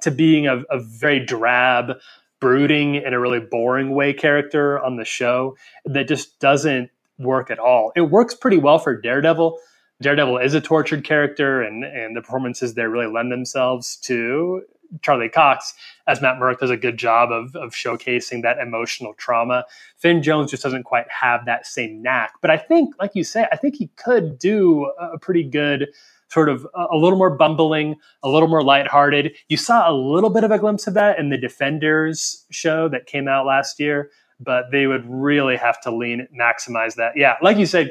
[0.00, 1.98] to being a, a very drab,
[2.40, 7.58] brooding in a really boring way character on the show that just doesn't work at
[7.58, 7.92] all.
[7.94, 9.58] It works pretty well for Daredevil
[10.02, 14.62] Daredevil is a tortured character, and and the performances there really lend themselves to
[15.02, 15.74] Charlie Cox,
[16.06, 19.64] as Matt Murdock does a good job of, of showcasing that emotional trauma.
[19.96, 22.34] Finn Jones just doesn't quite have that same knack.
[22.40, 25.88] But I think, like you say, I think he could do a pretty good
[26.28, 29.36] sort of a little more bumbling, a little more lighthearted.
[29.48, 33.06] You saw a little bit of a glimpse of that in the Defenders show that
[33.06, 37.12] came out last year, but they would really have to lean maximize that.
[37.16, 37.90] Yeah, like you said,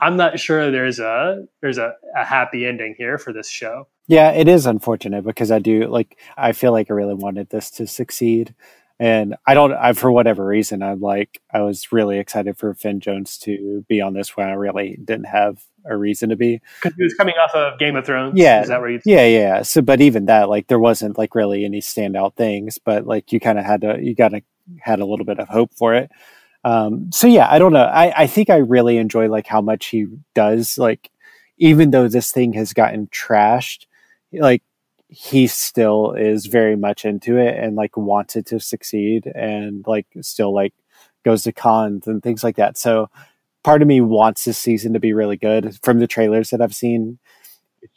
[0.00, 3.86] I'm not sure there's a there's a, a happy ending here for this show.
[4.06, 7.70] Yeah, it is unfortunate because I do like I feel like I really wanted this
[7.72, 8.54] to succeed.
[8.98, 13.00] And I don't I for whatever reason I'm like I was really excited for Finn
[13.00, 16.60] Jones to be on this when I really didn't have a reason to be.
[16.82, 18.34] Because he was coming off of Game of Thrones.
[18.36, 18.62] Yeah.
[18.62, 19.62] Is that where you Yeah, yeah.
[19.62, 23.40] So but even that, like there wasn't like really any standout things, but like you
[23.40, 24.42] kinda had to you gotta
[24.80, 26.10] had a little bit of hope for it.
[26.64, 27.84] Um, so yeah, I don't know.
[27.84, 30.76] I, I think I really enjoy like how much he does.
[30.78, 31.10] Like,
[31.58, 33.86] even though this thing has gotten trashed,
[34.32, 34.62] like
[35.08, 40.06] he still is very much into it and like wants it to succeed and like
[40.20, 40.72] still like
[41.24, 42.78] goes to cons and things like that.
[42.78, 43.10] So
[43.64, 46.74] part of me wants this season to be really good from the trailers that I've
[46.74, 47.18] seen.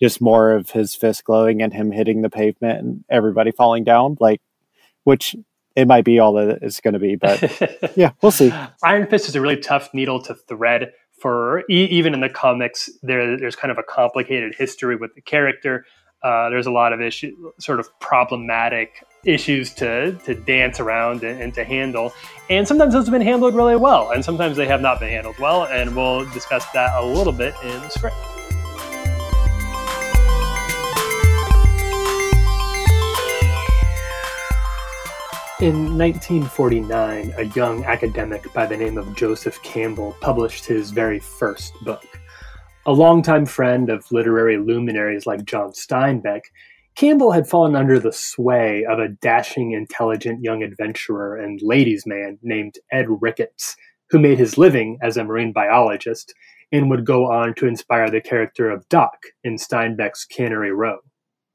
[0.01, 4.17] Just more of his fist glowing and him hitting the pavement and everybody falling down,
[4.19, 4.41] like,
[5.03, 5.35] which
[5.75, 8.53] it might be all that it's going to be, but yeah, we'll see.
[8.83, 12.89] Iron Fist is a really tough needle to thread for e- even in the comics.
[13.01, 15.85] There, there's kind of a complicated history with the character.
[16.21, 21.41] Uh, there's a lot of issue, sort of problematic issues to to dance around and,
[21.41, 22.13] and, to handle,
[22.49, 25.37] and sometimes those have been handled really well, and sometimes they have not been handled
[25.37, 28.15] well, and we'll discuss that a little bit in the script.
[35.61, 41.73] In 1949, a young academic by the name of Joseph Campbell published his very first
[41.85, 42.03] book.
[42.87, 46.41] A longtime friend of literary luminaries like John Steinbeck,
[46.95, 52.39] Campbell had fallen under the sway of a dashing, intelligent young adventurer and ladies' man
[52.41, 53.77] named Ed Ricketts,
[54.09, 56.33] who made his living as a marine biologist
[56.71, 60.97] and would go on to inspire the character of Doc in Steinbeck's Cannery Row.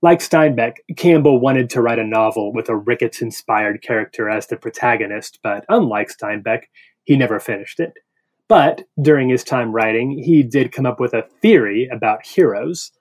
[0.01, 4.57] Like Steinbeck, Campbell wanted to write a novel with a Ricketts inspired character as the
[4.57, 6.65] protagonist, but unlike Steinbeck,
[7.03, 7.95] he never finished it.
[8.49, 12.93] But during his time writing, he did come up with a theory about heroes.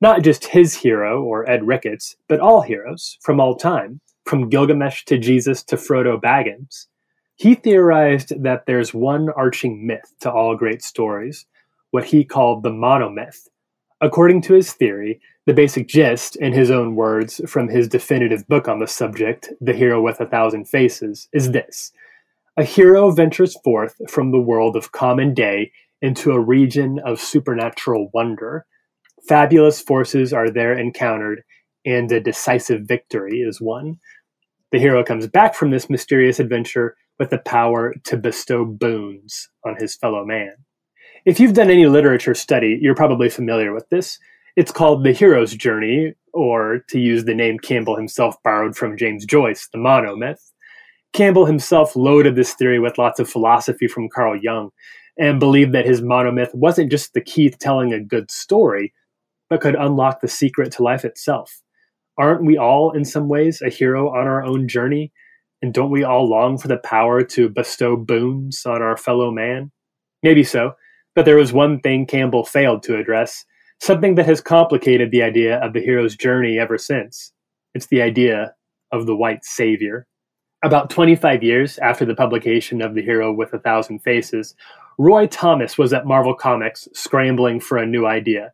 [0.00, 5.04] Not just his hero, or Ed Ricketts, but all heroes from all time, from Gilgamesh
[5.06, 6.86] to Jesus to Frodo Baggins.
[7.34, 11.46] He theorized that there's one arching myth to all great stories,
[11.90, 13.48] what he called the monomyth.
[14.04, 18.68] According to his theory, the basic gist, in his own words, from his definitive book
[18.68, 21.90] on the subject, The Hero with a Thousand Faces, is this
[22.58, 28.10] A hero ventures forth from the world of common day into a region of supernatural
[28.12, 28.66] wonder.
[29.26, 31.42] Fabulous forces are there encountered,
[31.86, 34.00] and a decisive victory is won.
[34.70, 39.76] The hero comes back from this mysterious adventure with the power to bestow boons on
[39.78, 40.56] his fellow man.
[41.24, 44.18] If you've done any literature study, you're probably familiar with this.
[44.56, 49.24] It's called The Hero's Journey, or to use the name Campbell himself borrowed from James
[49.24, 50.52] Joyce, the monomyth.
[51.14, 54.68] Campbell himself loaded this theory with lots of philosophy from Carl Jung
[55.18, 58.92] and believed that his monomyth wasn't just the key to telling a good story,
[59.48, 61.62] but could unlock the secret to life itself.
[62.18, 65.10] Aren't we all, in some ways, a hero on our own journey?
[65.62, 69.70] And don't we all long for the power to bestow boons on our fellow man?
[70.22, 70.74] Maybe so,
[71.14, 73.44] But there was one thing Campbell failed to address,
[73.80, 77.32] something that has complicated the idea of the hero's journey ever since.
[77.74, 78.54] It's the idea
[78.92, 80.06] of the white savior.
[80.62, 84.54] About 25 years after the publication of The Hero with a Thousand Faces,
[84.98, 88.52] Roy Thomas was at Marvel Comics scrambling for a new idea.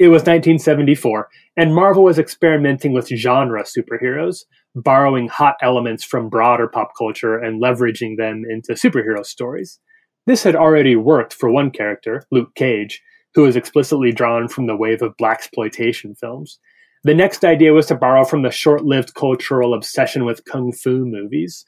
[0.00, 4.44] It was 1974, and Marvel was experimenting with genre superheroes,
[4.74, 9.78] borrowing hot elements from broader pop culture and leveraging them into superhero stories.
[10.26, 13.02] This had already worked for one character, Luke Cage,
[13.34, 16.58] who was explicitly drawn from the wave of blaxploitation films.
[17.02, 21.64] The next idea was to borrow from the short-lived cultural obsession with kung fu movies.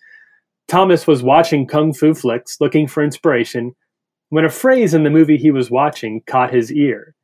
[0.68, 3.74] Thomas was watching kung fu flicks, looking for inspiration,
[4.30, 7.14] when a phrase in the movie he was watching caught his ear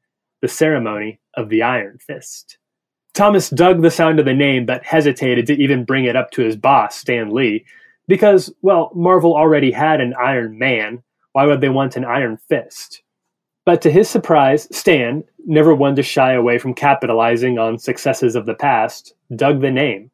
[0.43, 2.59] the ceremony of the Iron Fist.
[3.15, 6.43] Thomas dug the sound of the name but hesitated to even bring it up to
[6.43, 7.65] his boss, Stan Lee,
[8.09, 11.03] because, well, Marvel already had an Iron Man.
[11.33, 13.03] Why would they want an Iron Fist?
[13.65, 18.47] But to his surprise, Stan, never one to shy away from capitalizing on successes of
[18.47, 20.11] the past, dug the name.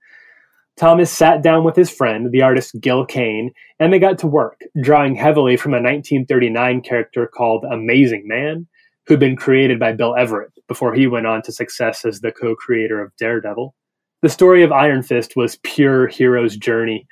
[0.77, 3.51] Thomas sat down with his friend, the artist Gil Kane,
[3.81, 8.69] and they got to work, drawing heavily from a 1939 character called Amazing Man,
[9.07, 12.55] who'd been created by Bill Everett before he went on to success as the co
[12.55, 13.75] creator of Daredevil.
[14.23, 17.09] The story of Iron Fist was pure hero's journey.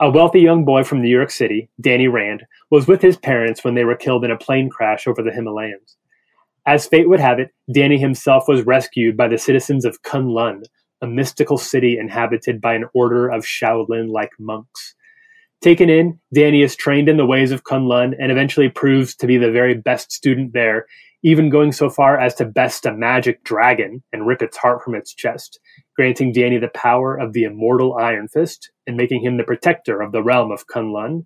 [0.00, 3.74] A wealthy young boy from New York City, Danny Rand, was with his parents when
[3.74, 5.96] they were killed in a plane crash over the Himalayas.
[6.66, 10.64] As fate would have it, Danny himself was rescued by the citizens of Kunlun,
[11.00, 14.96] a mystical city inhabited by an order of Shaolin like monks.
[15.62, 19.36] Taken in, Danny is trained in the ways of Kunlun and eventually proves to be
[19.36, 20.86] the very best student there,
[21.22, 24.96] even going so far as to best a magic dragon and rip its heart from
[24.96, 25.60] its chest,
[25.96, 30.12] granting Danny the power of the immortal Iron Fist and making him the protector of
[30.12, 31.24] the realm of Kunlun,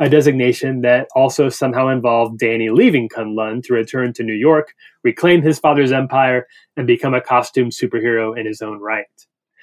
[0.00, 5.42] a designation that also somehow involved Danny leaving Kunlun to return to New York, reclaim
[5.42, 6.46] his father's empire,
[6.76, 9.06] and become a costume superhero in his own right.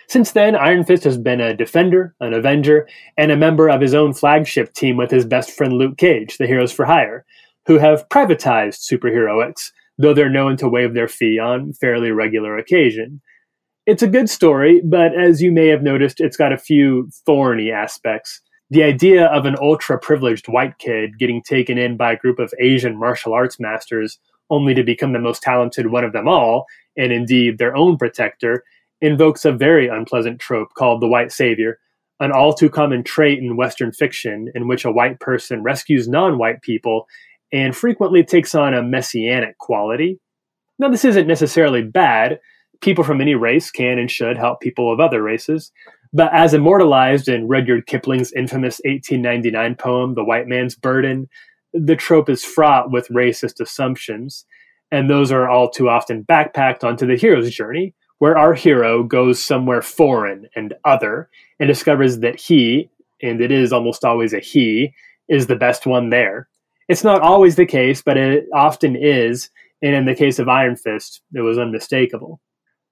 [0.07, 2.87] Since then, Iron Fist has been a defender, an avenger,
[3.17, 6.47] and a member of his own flagship team with his best friend Luke Cage, the
[6.47, 7.25] Heroes for Hire,
[7.65, 13.21] who have privatized superheroics, though they're known to waive their fee on fairly regular occasion.
[13.86, 17.71] It's a good story, but as you may have noticed, it's got a few thorny
[17.71, 22.39] aspects the idea of an ultra privileged white kid getting taken in by a group
[22.39, 24.17] of Asian martial arts masters
[24.49, 26.65] only to become the most talented one of them all,
[26.97, 28.63] and indeed their own protector,
[29.01, 31.79] invokes a very unpleasant trope called the white savior,
[32.19, 36.38] an all too common trait in Western fiction in which a white person rescues non
[36.38, 37.07] white people
[37.51, 40.19] and frequently takes on a messianic quality.
[40.79, 42.39] Now, this isn't necessarily bad.
[42.82, 45.71] People from any race can and should help people of other races.
[46.13, 51.28] But as immortalized in Rudyard Kipling's infamous 1899 poem, The White Man's Burden,
[51.73, 54.45] the trope is fraught with racist assumptions,
[54.91, 59.41] and those are all too often backpacked onto the hero's journey, where our hero goes
[59.41, 62.89] somewhere foreign and other and discovers that he,
[63.21, 64.93] and it is almost always a he,
[65.28, 66.47] is the best one there.
[66.88, 69.49] It's not always the case, but it often is,
[69.82, 72.39] and in the case of Iron Fist, it was unmistakable.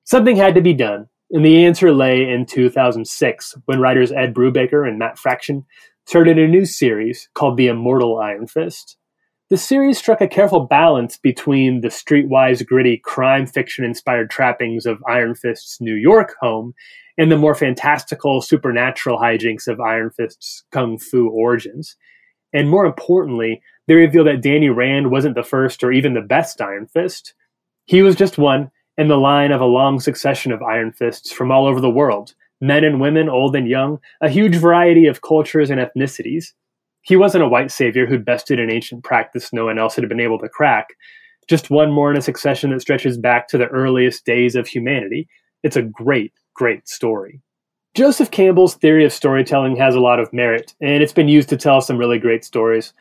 [0.05, 4.87] Something had to be done, and the answer lay in 2006 when writers Ed Brubaker
[4.87, 5.65] and Matt Fraction
[6.05, 8.97] started a new series called The Immortal Iron Fist.
[9.49, 15.03] The series struck a careful balance between the streetwise, gritty, crime fiction inspired trappings of
[15.07, 16.73] Iron Fist's New York home
[17.17, 21.95] and the more fantastical, supernatural hijinks of Iron Fist's kung fu origins.
[22.51, 26.61] And more importantly, they revealed that Danny Rand wasn't the first or even the best
[26.61, 27.33] Iron Fist.
[27.85, 31.51] He was just one in the line of a long succession of Iron Fists from
[31.51, 35.69] all over the world men and women, old and young, a huge variety of cultures
[35.69, 36.53] and ethnicities.
[37.01, 40.21] He wasn't a white savior who'd bested an ancient practice no one else had been
[40.21, 40.87] able to crack,
[41.49, 45.27] just one more in a succession that stretches back to the earliest days of humanity.
[45.63, 47.41] It's a great, great story.
[47.95, 51.57] Joseph Campbell's theory of storytelling has a lot of merit, and it's been used to
[51.57, 52.93] tell some really great stories.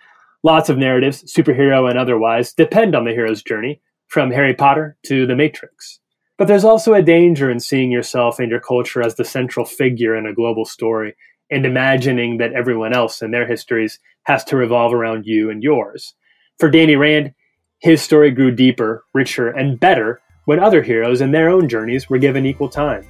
[0.43, 3.81] Lots of narratives, superhero and otherwise, depend on the hero's journey,
[4.13, 5.99] from Harry Potter to The Matrix.
[6.37, 10.15] But there's also a danger in seeing yourself and your culture as the central figure
[10.15, 11.15] in a global story
[11.51, 16.13] and imagining that everyone else and their histories has to revolve around you and yours.
[16.59, 17.33] For Danny Rand,
[17.79, 22.19] his story grew deeper, richer, and better when other heroes and their own journeys were
[22.19, 23.07] given equal time.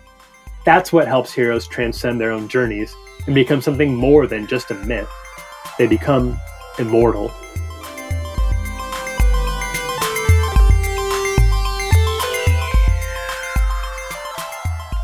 [0.64, 2.94] That's what helps heroes transcend their own journeys
[3.26, 5.10] and become something more than just a myth.
[5.78, 6.38] They become
[6.78, 7.32] immortal.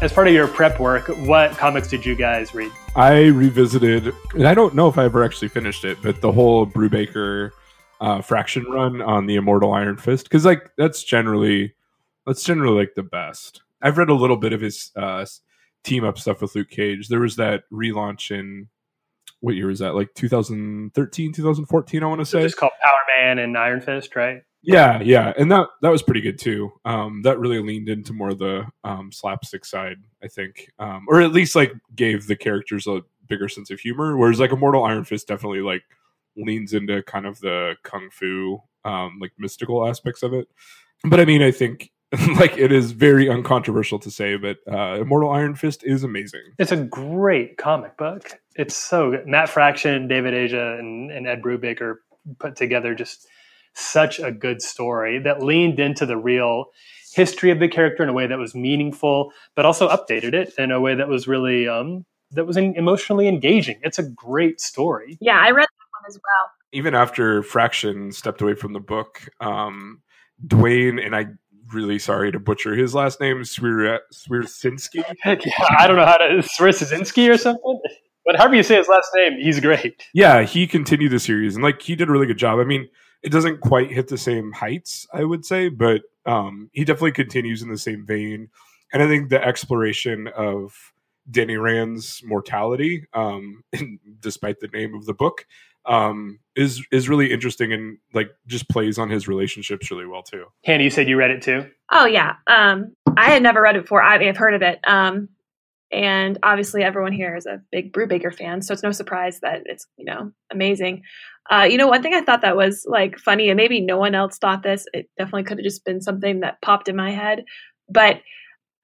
[0.01, 2.70] As part of your prep work, what comics did you guys read?
[2.94, 6.66] I revisited, and I don't know if I ever actually finished it, but the whole
[6.66, 7.51] Brubaker
[8.01, 11.74] uh, Fraction run on the Immortal Iron Fist because like that's generally
[12.26, 13.62] that's generally like the best.
[13.82, 15.26] I've read a little bit of his uh,
[15.82, 17.09] team up stuff with Luke Cage.
[17.09, 18.68] There was that relaunch in
[19.40, 19.94] what year was that?
[19.94, 22.42] Like 2013, 2014, I want to say.
[22.42, 24.42] It's called Power Man and Iron Fist, right?
[24.69, 26.75] Yeah, yeah, and that that was pretty good too.
[26.85, 31.23] Um, that really leaned into more of the um, slapstick side, I think, um, or
[31.23, 34.19] at least like gave the characters a bigger sense of humor.
[34.19, 35.85] Whereas like Immortal Iron Fist definitely like
[36.37, 40.49] leans into kind of the kung fu, um, like mystical aspects of it.
[41.03, 41.91] But I mean, I think
[42.39, 46.43] like it is very uncontroversial to say, but uh, Immortal Iron Fist is amazing.
[46.59, 48.39] It's a great comic book.
[48.55, 49.27] It's so good.
[49.27, 51.95] Matt Fraction, David Aja, and, and Ed Brubaker
[52.39, 53.27] put together just
[53.75, 56.66] such a good story that leaned into the real
[57.14, 60.71] history of the character in a way that was meaningful, but also updated it in
[60.71, 63.79] a way that was really um, that was emotionally engaging.
[63.83, 65.19] It's a great story.
[65.21, 66.53] Yeah, I read that one as well.
[66.73, 70.03] Even after Fraction stepped away from the book, um,
[70.47, 71.27] Duane and I
[71.73, 75.03] really sorry to butcher his last name, Swierczynski.
[75.25, 75.37] yeah,
[75.79, 77.81] I don't know how to Swierczynski or something.
[78.25, 80.03] But however you say his last name, he's great.
[80.12, 82.59] Yeah, he continued the series and like he did a really good job.
[82.59, 82.89] I mean,
[83.23, 87.62] it doesn't quite hit the same heights, I would say, but um, he definitely continues
[87.62, 88.49] in the same vein.
[88.93, 90.75] And I think the exploration of
[91.31, 93.64] Danny Rand's mortality, um,
[94.21, 95.47] despite the name of the book,
[95.87, 100.45] um, is is really interesting and like just plays on his relationships really well too.
[100.64, 101.69] Hannah, you said you read it too.
[101.91, 104.03] Oh yeah, um, I had never read it before.
[104.03, 105.31] I, have heard of it, um,
[105.91, 109.87] and obviously everyone here is a big Brubaker fan, so it's no surprise that it's
[109.97, 111.03] you know amazing.
[111.51, 114.14] Uh, you know, one thing I thought that was like funny, and maybe no one
[114.14, 114.86] else thought this.
[114.92, 117.44] It definitely could have just been something that popped in my head,
[117.88, 118.20] but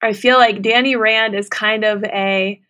[0.02, 2.60] I feel like Danny Rand is kind of a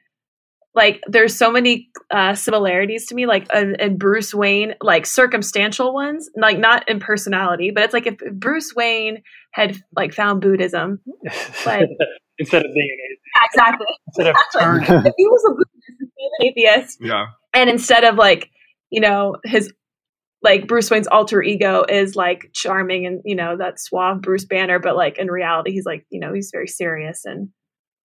[0.74, 5.94] like there's so many uh, similarities to me like uh, and bruce wayne like circumstantial
[5.94, 9.22] ones like not in personality but it's like if bruce wayne
[9.52, 11.00] had like found buddhism
[11.64, 11.88] like
[12.38, 13.86] instead of being an yeah, exactly.
[14.08, 17.26] Instead of if he was a buddhist an atheist yeah.
[17.52, 18.50] and instead of like
[18.90, 19.72] you know his
[20.44, 24.78] like bruce wayne's alter ego is like charming and you know that suave bruce banner
[24.78, 27.48] but like in reality he's like you know he's very serious and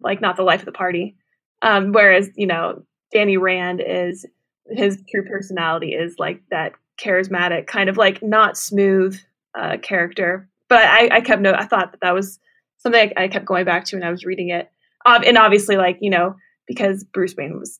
[0.02, 1.16] like not the life of the party
[1.62, 4.26] um, whereas, you know, Danny Rand is
[4.68, 9.20] his true personality is like that charismatic, kind of like not smooth
[9.58, 10.48] uh, character.
[10.68, 11.56] But I, I kept note.
[11.58, 12.40] I thought that that was
[12.78, 14.70] something I, I kept going back to when I was reading it.
[15.06, 16.36] Um, and obviously, like you know,
[16.68, 17.80] because Bruce Wayne was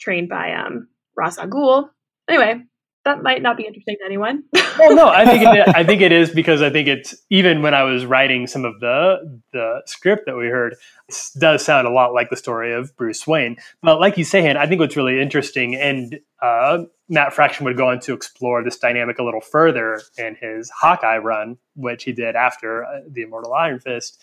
[0.00, 1.90] trained by um, Ra's al Ghul.
[2.28, 2.62] Anyway,
[3.04, 4.44] that might not be interesting to anyone.
[4.78, 7.74] well, no, I think it, I think it is because I think it's even when
[7.74, 10.76] I was writing some of the the script that we heard,
[11.08, 13.56] it does sound a lot like the story of Bruce Wayne.
[13.82, 17.76] But like you say, Han, I think what's really interesting, and uh, Matt Fraction would
[17.76, 22.12] go on to explore this dynamic a little further in his Hawkeye run, which he
[22.12, 24.20] did after uh, the Immortal Iron Fist.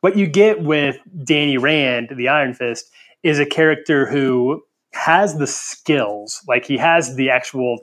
[0.00, 2.90] What you get with Danny Rand, the Iron Fist,
[3.22, 4.62] is a character who
[4.92, 7.80] has the skills, like he has the actual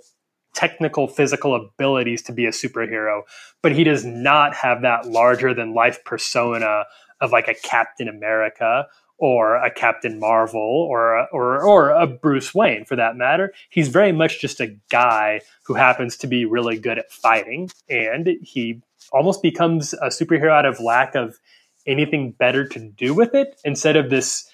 [0.58, 3.22] technical physical abilities to be a superhero,
[3.62, 6.86] but he does not have that larger than life persona
[7.22, 8.88] of like a Captain America
[9.20, 13.54] or a Captain Marvel or a, or or a Bruce Wayne for that matter.
[13.70, 18.28] He's very much just a guy who happens to be really good at fighting and
[18.42, 18.82] he
[19.12, 21.38] almost becomes a superhero out of lack of
[21.86, 24.50] anything better to do with it instead of this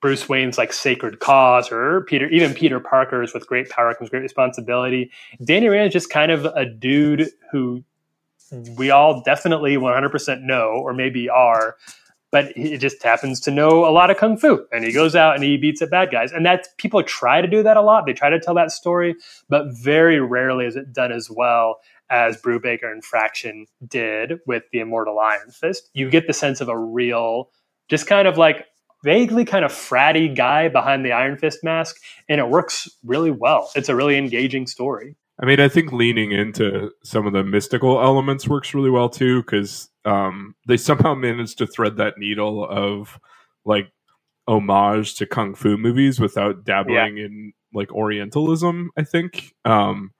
[0.00, 4.22] Bruce Wayne's like sacred cause or Peter, even Peter Parker's with great power comes great
[4.22, 5.10] responsibility.
[5.44, 7.84] Danny Rand is just kind of a dude who
[8.76, 11.76] we all definitely 100% know or maybe are,
[12.30, 15.34] but he just happens to know a lot of kung fu and he goes out
[15.34, 16.32] and he beats up bad guys.
[16.32, 18.04] And that people try to do that a lot.
[18.04, 19.14] They try to tell that story,
[19.48, 21.76] but very rarely is it done as well
[22.10, 25.90] as Brubaker and Fraction did with the Immortal Iron Fist.
[25.92, 27.50] You get the sense of a real,
[27.88, 28.66] just kind of like
[29.04, 31.96] vaguely kind of fratty guy behind the Iron Fist mask,
[32.28, 33.70] and it works really well.
[33.74, 35.16] It's a really engaging story.
[35.40, 39.42] I mean, I think leaning into some of the mystical elements works really well too,
[39.42, 43.18] because um, they somehow managed to thread that needle of
[43.64, 43.92] like
[44.48, 47.26] homage to kung fu movies without dabbling yeah.
[47.26, 48.90] in like Orientalism.
[48.96, 49.54] I think.
[49.64, 50.10] Um,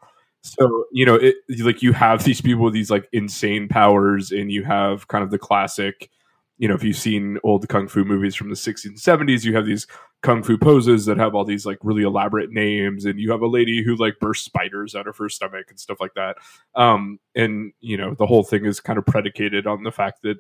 [0.43, 4.53] so you know, it like you have these people with these like insane powers, and
[4.53, 6.11] you have kind of the classic
[6.59, 9.55] you know, if you've seen old kung fu movies from the 60s and 70s, you
[9.55, 9.87] have these
[10.23, 13.47] kung fu poses that have all these like really elaborate names, and you have a
[13.47, 16.37] lady who like bursts spiders out of her stomach and stuff like that.
[16.75, 20.39] Um, and you know, the whole thing is kind of predicated on the fact that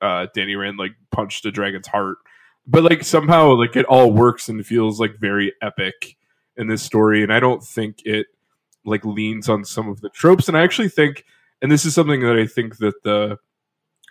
[0.00, 2.18] uh, Danny Rand like punched a dragon's heart,
[2.66, 6.16] but like somehow like it all works and feels like very epic
[6.56, 8.26] in this story, and I don't think it
[8.84, 11.24] like leans on some of the tropes, and I actually think,
[11.62, 13.38] and this is something that I think that the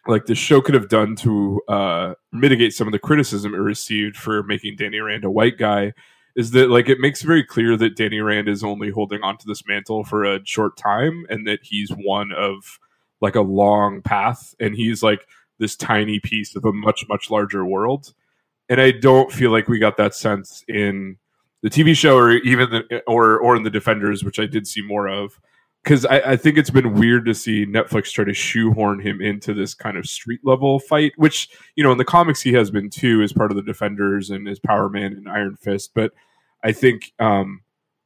[0.09, 4.17] like the show could have done to uh, mitigate some of the criticism it received
[4.17, 5.93] for making Danny Rand a white guy
[6.35, 9.67] is that like it makes very clear that Danny Rand is only holding onto this
[9.67, 12.79] mantle for a short time and that he's one of
[13.21, 17.65] like a long path and he's like this tiny piece of a much much larger
[17.65, 18.13] world.
[18.69, 21.17] And I don't feel like we got that sense in
[21.61, 24.81] the TV show or even the, or or in the Defenders which I did see
[24.81, 25.39] more of
[25.83, 29.53] because I, I, think it's been weird to see Netflix try to shoehorn him into
[29.53, 32.89] this kind of street level fight, which you know in the comics he has been
[32.89, 35.91] too, as part of the Defenders and as Power Man and Iron Fist.
[35.93, 36.11] But
[36.63, 37.61] I think um,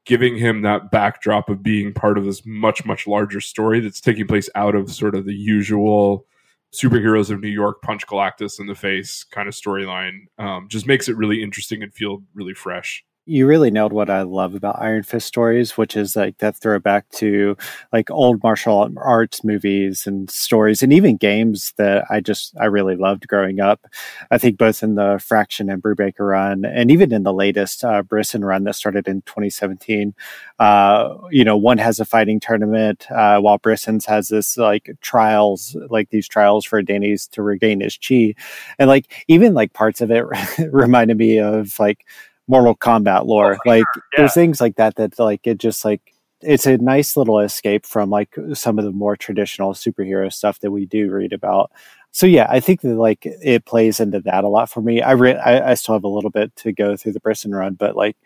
[0.06, 4.28] giving him that backdrop of being part of this much much larger story that's taking
[4.28, 6.26] place out of sort of the usual
[6.74, 11.08] superheroes of New York punch Galactus in the face kind of storyline um, just makes
[11.08, 15.04] it really interesting and feel really fresh you really nailed what I love about Iron
[15.04, 17.56] Fist stories, which is like that throwback to
[17.94, 22.98] like old martial arts movies and stories and even games that I just, I really
[22.98, 23.86] loved growing up.
[24.30, 28.04] I think both in the Fraction and Brubaker run and even in the latest uh,
[28.04, 30.14] Brisson run that started in 2017,
[30.60, 35.78] uh, you know, one has a fighting tournament uh, while Brisson's has this like trials,
[35.90, 38.36] like these trials for Danny's to regain his chi.
[38.78, 40.26] And like even like parts of it
[40.72, 42.06] reminded me of like,
[42.48, 43.56] Mortal Kombat lore.
[43.56, 44.04] Oh, like sure.
[44.14, 44.18] yeah.
[44.18, 46.02] there's things like that that like it just like
[46.42, 50.72] it's a nice little escape from like some of the more traditional superhero stuff that
[50.72, 51.72] we do read about.
[52.12, 55.02] So yeah, I think that like it plays into that a lot for me.
[55.02, 57.74] I re- I, I still have a little bit to go through the Brisson run,
[57.74, 58.18] but like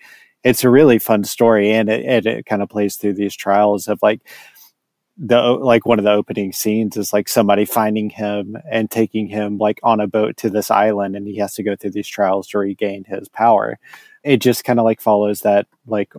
[0.44, 3.88] it's a really fun story and it, it, it kind of plays through these trials
[3.88, 4.22] of like
[5.18, 9.58] the like one of the opening scenes is like somebody finding him and taking him
[9.58, 12.48] like on a boat to this island and he has to go through these trials
[12.48, 13.80] to regain his power.
[14.24, 16.14] It just kind of like follows that like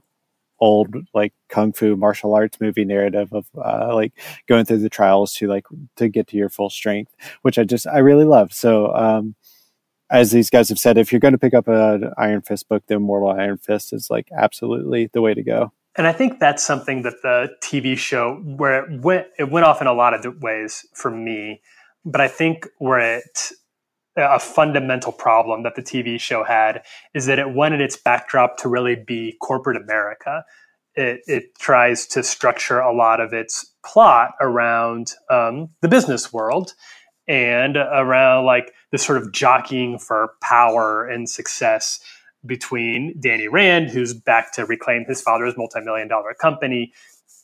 [0.61, 4.13] old like kung fu martial arts movie narrative of uh, like
[4.49, 5.65] going through the trials to like
[5.97, 8.53] to get to your full strength which i just i really love.
[8.53, 9.37] So um
[10.11, 12.83] as these guys have said if you're going to pick up an iron fist book
[12.89, 16.65] the immortal iron fist is like absolutely the way to go and I think that's
[16.65, 20.41] something that the TV show, where it went, it went off in a lot of
[20.41, 21.61] ways for me.
[22.05, 23.51] But I think where it,
[24.17, 26.83] a fundamental problem that the TV show had
[27.15, 30.45] is that it wanted its backdrop to really be corporate America.
[30.95, 36.75] It, it tries to structure a lot of its plot around um, the business world
[37.27, 42.01] and around like this sort of jockeying for power and success
[42.47, 46.93] between Danny Rand, who's back to reclaim his father's multi-million dollar company,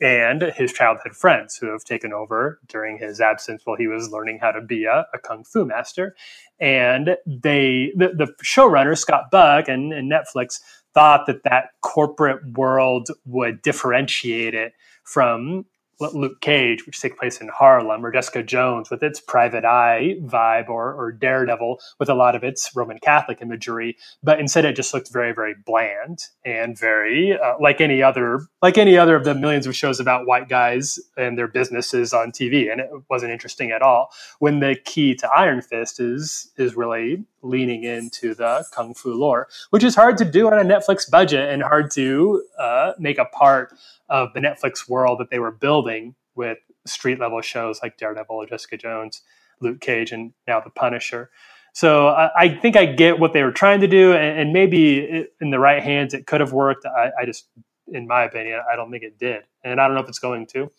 [0.00, 4.38] and his childhood friends who have taken over during his absence while he was learning
[4.40, 6.14] how to be a, a kung fu master.
[6.58, 10.60] And they, the, the showrunner Scott Buck and, and Netflix
[10.94, 14.72] thought that that corporate world would differentiate it
[15.04, 15.66] from
[16.00, 20.68] Luke Cage, which takes place in Harlem, or Jessica Jones with its private eye vibe,
[20.68, 23.96] or, or Daredevil with a lot of its Roman Catholic imagery.
[24.22, 28.78] But instead, it just looked very, very bland and very uh, like any other, like
[28.78, 32.70] any other of the millions of shows about white guys and their businesses on TV,
[32.70, 34.10] and it wasn't interesting at all.
[34.38, 39.48] When the key to Iron Fist is is really leaning into the kung fu lore,
[39.70, 43.26] which is hard to do on a Netflix budget and hard to uh, make a
[43.26, 43.74] part
[44.14, 48.76] of the Netflix world that they were building with street level shows like Daredevil Jessica
[48.76, 49.22] Jones,
[49.60, 51.30] Luke Cage, and now The Punisher.
[51.72, 54.98] So I, I think I get what they were trying to do, and, and maybe
[54.98, 56.86] it, in the right hands it could have worked.
[56.86, 57.48] I, I, just,
[57.88, 60.46] in my opinion, I don't think it did, and I don't know if it's going
[60.48, 60.70] to.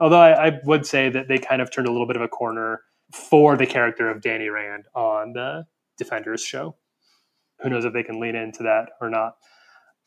[0.00, 2.28] Although I, I would say that they kind of turned a little bit of a
[2.28, 2.80] corner
[3.12, 5.66] for the character of Danny Rand on the
[5.98, 6.76] Defenders show.
[7.60, 9.36] Who knows if they can lean into that or not?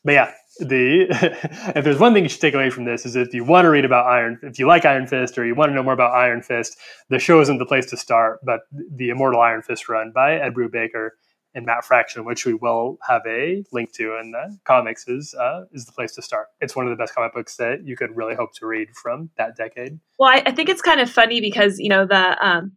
[0.04, 1.06] But yeah, the
[1.76, 3.70] if there's one thing you should take away from this is if you want to
[3.70, 6.12] read about Iron, if you like Iron Fist or you want to know more about
[6.12, 6.76] Iron Fist,
[7.08, 8.40] the show isn't the place to start.
[8.44, 11.10] But the Immortal Iron Fist run by Ed Brubaker
[11.54, 15.64] and Matt Fraction, which we will have a link to in the comics, is uh,
[15.72, 16.48] is the place to start.
[16.60, 19.30] It's one of the best comic books that you could really hope to read from
[19.36, 19.98] that decade.
[20.18, 22.72] Well, I, I think it's kind of funny because you know the um,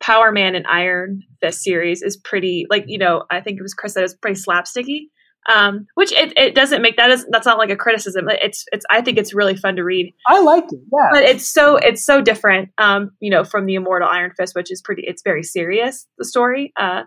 [0.00, 3.74] Power Man and Iron Fist series is pretty like you know I think it was
[3.74, 5.08] Chris said was pretty slapsticky
[5.52, 8.26] um, which it, it doesn't make that is that's not like a criticism.
[8.28, 10.14] It's it's I think it's really fun to read.
[10.26, 11.08] I liked it, yeah.
[11.12, 14.70] But it's so it's so different, um, you know, from the Immortal Iron Fist, which
[14.70, 15.02] is pretty.
[15.06, 16.06] It's very serious.
[16.18, 16.72] The story.
[16.76, 17.04] Uh,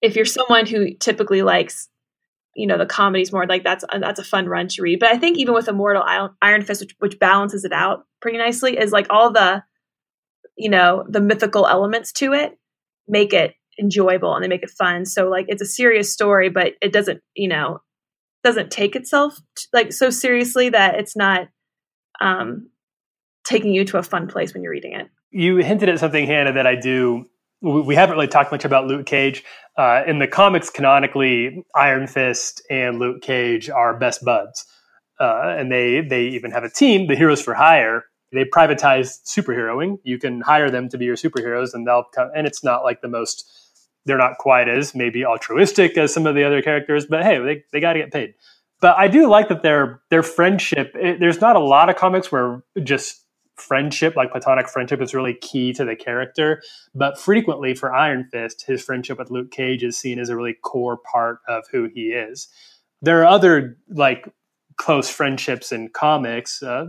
[0.00, 1.88] if you're someone who typically likes,
[2.56, 4.98] you know, the comedies more, like that's that's a fun run to read.
[4.98, 6.04] But I think even with Immortal
[6.42, 9.62] Iron Fist, which, which balances it out pretty nicely, is like all the,
[10.56, 12.58] you know, the mythical elements to it
[13.08, 15.04] make it enjoyable and they make it fun.
[15.06, 17.80] So like it's a serious story, but it doesn't, you know,
[18.44, 19.38] doesn't take itself
[19.72, 21.48] like so seriously that it's not
[22.20, 22.68] um,
[23.44, 25.08] taking you to a fun place when you're reading it.
[25.30, 27.26] You hinted at something, Hannah, that I do.
[27.60, 29.44] We haven't really talked much about Luke Cage.
[29.78, 34.66] Uh, in the comics, canonically, Iron Fist and Luke Cage are best buds,
[35.20, 38.04] uh, and they they even have a team, the Heroes for Hire.
[38.32, 39.98] They privatize superheroing.
[40.02, 42.30] You can hire them to be your superheroes, and they'll come.
[42.34, 43.48] And it's not like the most.
[44.04, 47.64] They're not quite as maybe altruistic as some of the other characters, but hey, they,
[47.72, 48.34] they got to get paid.
[48.80, 50.94] But I do like that their their friendship.
[50.94, 53.24] It, there's not a lot of comics where just
[53.56, 56.60] friendship, like platonic friendship, is really key to the character.
[56.94, 60.54] But frequently for Iron Fist, his friendship with Luke Cage is seen as a really
[60.54, 62.48] core part of who he is.
[63.02, 64.28] There are other like
[64.76, 66.86] close friendships in comics, uh,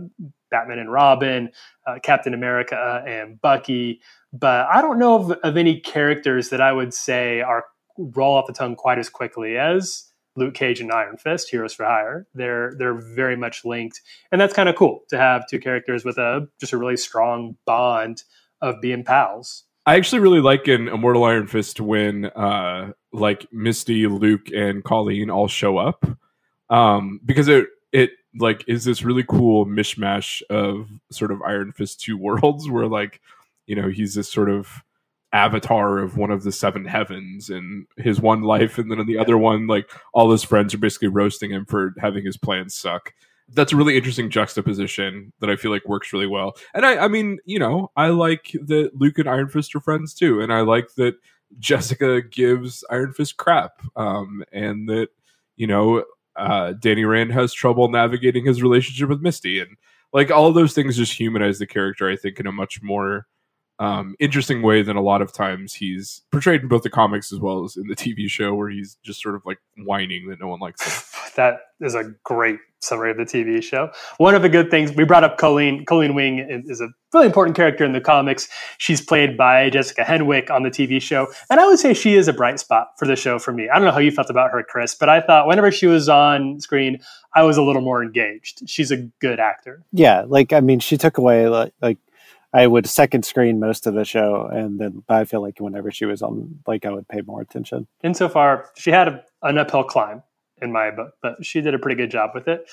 [0.54, 1.50] Batman and Robin,
[1.84, 4.00] uh, Captain America and Bucky.
[4.32, 7.64] But I don't know of, of any characters that I would say are
[7.98, 10.04] roll off the tongue quite as quickly as
[10.36, 12.28] Luke Cage and Iron Fist, Heroes for Hire.
[12.34, 14.00] They're they're very much linked,
[14.30, 17.56] and that's kind of cool to have two characters with a just a really strong
[17.66, 18.22] bond
[18.60, 19.64] of being pals.
[19.86, 25.30] I actually really like in Immortal Iron Fist when uh, like Misty, Luke, and Colleen
[25.30, 26.06] all show up
[26.70, 27.66] um, because it
[28.38, 33.20] like is this really cool mishmash of sort of Iron Fist two worlds where like
[33.66, 34.82] you know he's this sort of
[35.32, 39.18] avatar of one of the seven heavens and his one life and then in the
[39.18, 43.12] other one like all his friends are basically roasting him for having his plans suck.
[43.48, 46.56] That's a really interesting juxtaposition that i feel like works really well.
[46.72, 50.14] And i i mean you know i like that luke and iron fist are friends
[50.14, 51.16] too and i like that
[51.58, 55.08] jessica gives iron fist crap um and that
[55.56, 56.04] you know
[56.36, 59.76] uh danny rand has trouble navigating his relationship with misty and
[60.12, 63.26] like all those things just humanize the character i think in a much more
[63.78, 67.40] um, interesting way than a lot of times he's portrayed in both the comics as
[67.40, 70.46] well as in the TV show, where he's just sort of like whining that no
[70.46, 71.20] one likes him.
[71.36, 73.90] that is a great summary of the TV show.
[74.18, 75.84] One of the good things we brought up, Colleen.
[75.84, 78.48] Colleen Wing is a really important character in the comics.
[78.78, 82.28] She's played by Jessica Henwick on the TV show, and I would say she is
[82.28, 83.68] a bright spot for the show for me.
[83.68, 86.08] I don't know how you felt about her, Chris, but I thought whenever she was
[86.08, 86.98] on screen,
[87.34, 88.68] I was a little more engaged.
[88.68, 89.82] She's a good actor.
[89.92, 91.98] Yeah, like I mean, she took away like, like
[92.52, 96.04] I would second screen most of the show, and then I feel like whenever she
[96.04, 97.88] was on, like I would pay more attention.
[98.02, 100.22] Insofar, she had a, an uphill climb
[100.64, 102.68] in my book, but she did a pretty good job with it.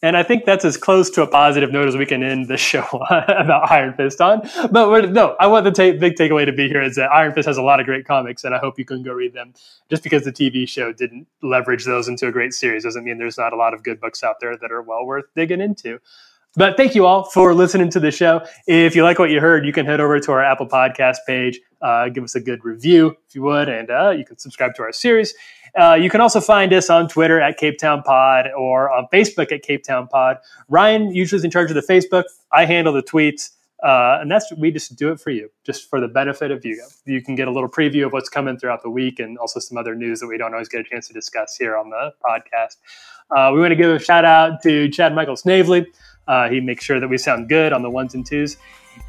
[0.00, 2.56] And I think that's as close to a positive note as we can end the
[2.56, 4.48] show about Iron Fist on.
[4.70, 7.58] But no, I want the big takeaway to be here is that Iron Fist has
[7.58, 9.52] a lot of great comics, and I hope you can go read them.
[9.90, 13.38] Just because the TV show didn't leverage those into a great series doesn't mean there's
[13.38, 15.98] not a lot of good books out there that are well worth digging into.
[16.54, 18.44] But thank you all for listening to the show.
[18.66, 21.58] If you like what you heard, you can head over to our Apple Podcast page,
[21.80, 24.82] uh, give us a good review if you would, and uh, you can subscribe to
[24.82, 25.34] our series.
[25.74, 29.50] Uh, you can also find us on Twitter at Cape Town Pod or on Facebook
[29.50, 30.36] at Cape Town Pod.
[30.68, 32.24] Ryan usually is in charge of the Facebook.
[32.52, 33.50] I handle the tweets.
[33.82, 36.80] Uh, and that's we just do it for you, just for the benefit of you.
[37.04, 39.76] You can get a little preview of what's coming throughout the week, and also some
[39.76, 42.76] other news that we don't always get a chance to discuss here on the podcast.
[43.36, 45.86] Uh, we want to give a shout out to Chad Michael Snavely.
[46.28, 48.56] Uh, he makes sure that we sound good on the ones and twos.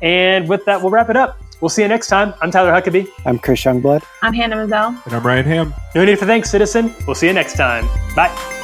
[0.01, 1.39] And with that, we'll wrap it up.
[1.61, 2.33] We'll see you next time.
[2.41, 3.07] I'm Tyler Huckabee.
[3.25, 4.03] I'm Chris Youngblood.
[4.21, 4.99] I'm Hannah Mazel.
[5.05, 5.73] And I'm Ryan Ham.
[5.95, 6.93] No need for thanks, citizen.
[7.05, 7.85] We'll see you next time.
[8.15, 8.61] Bye.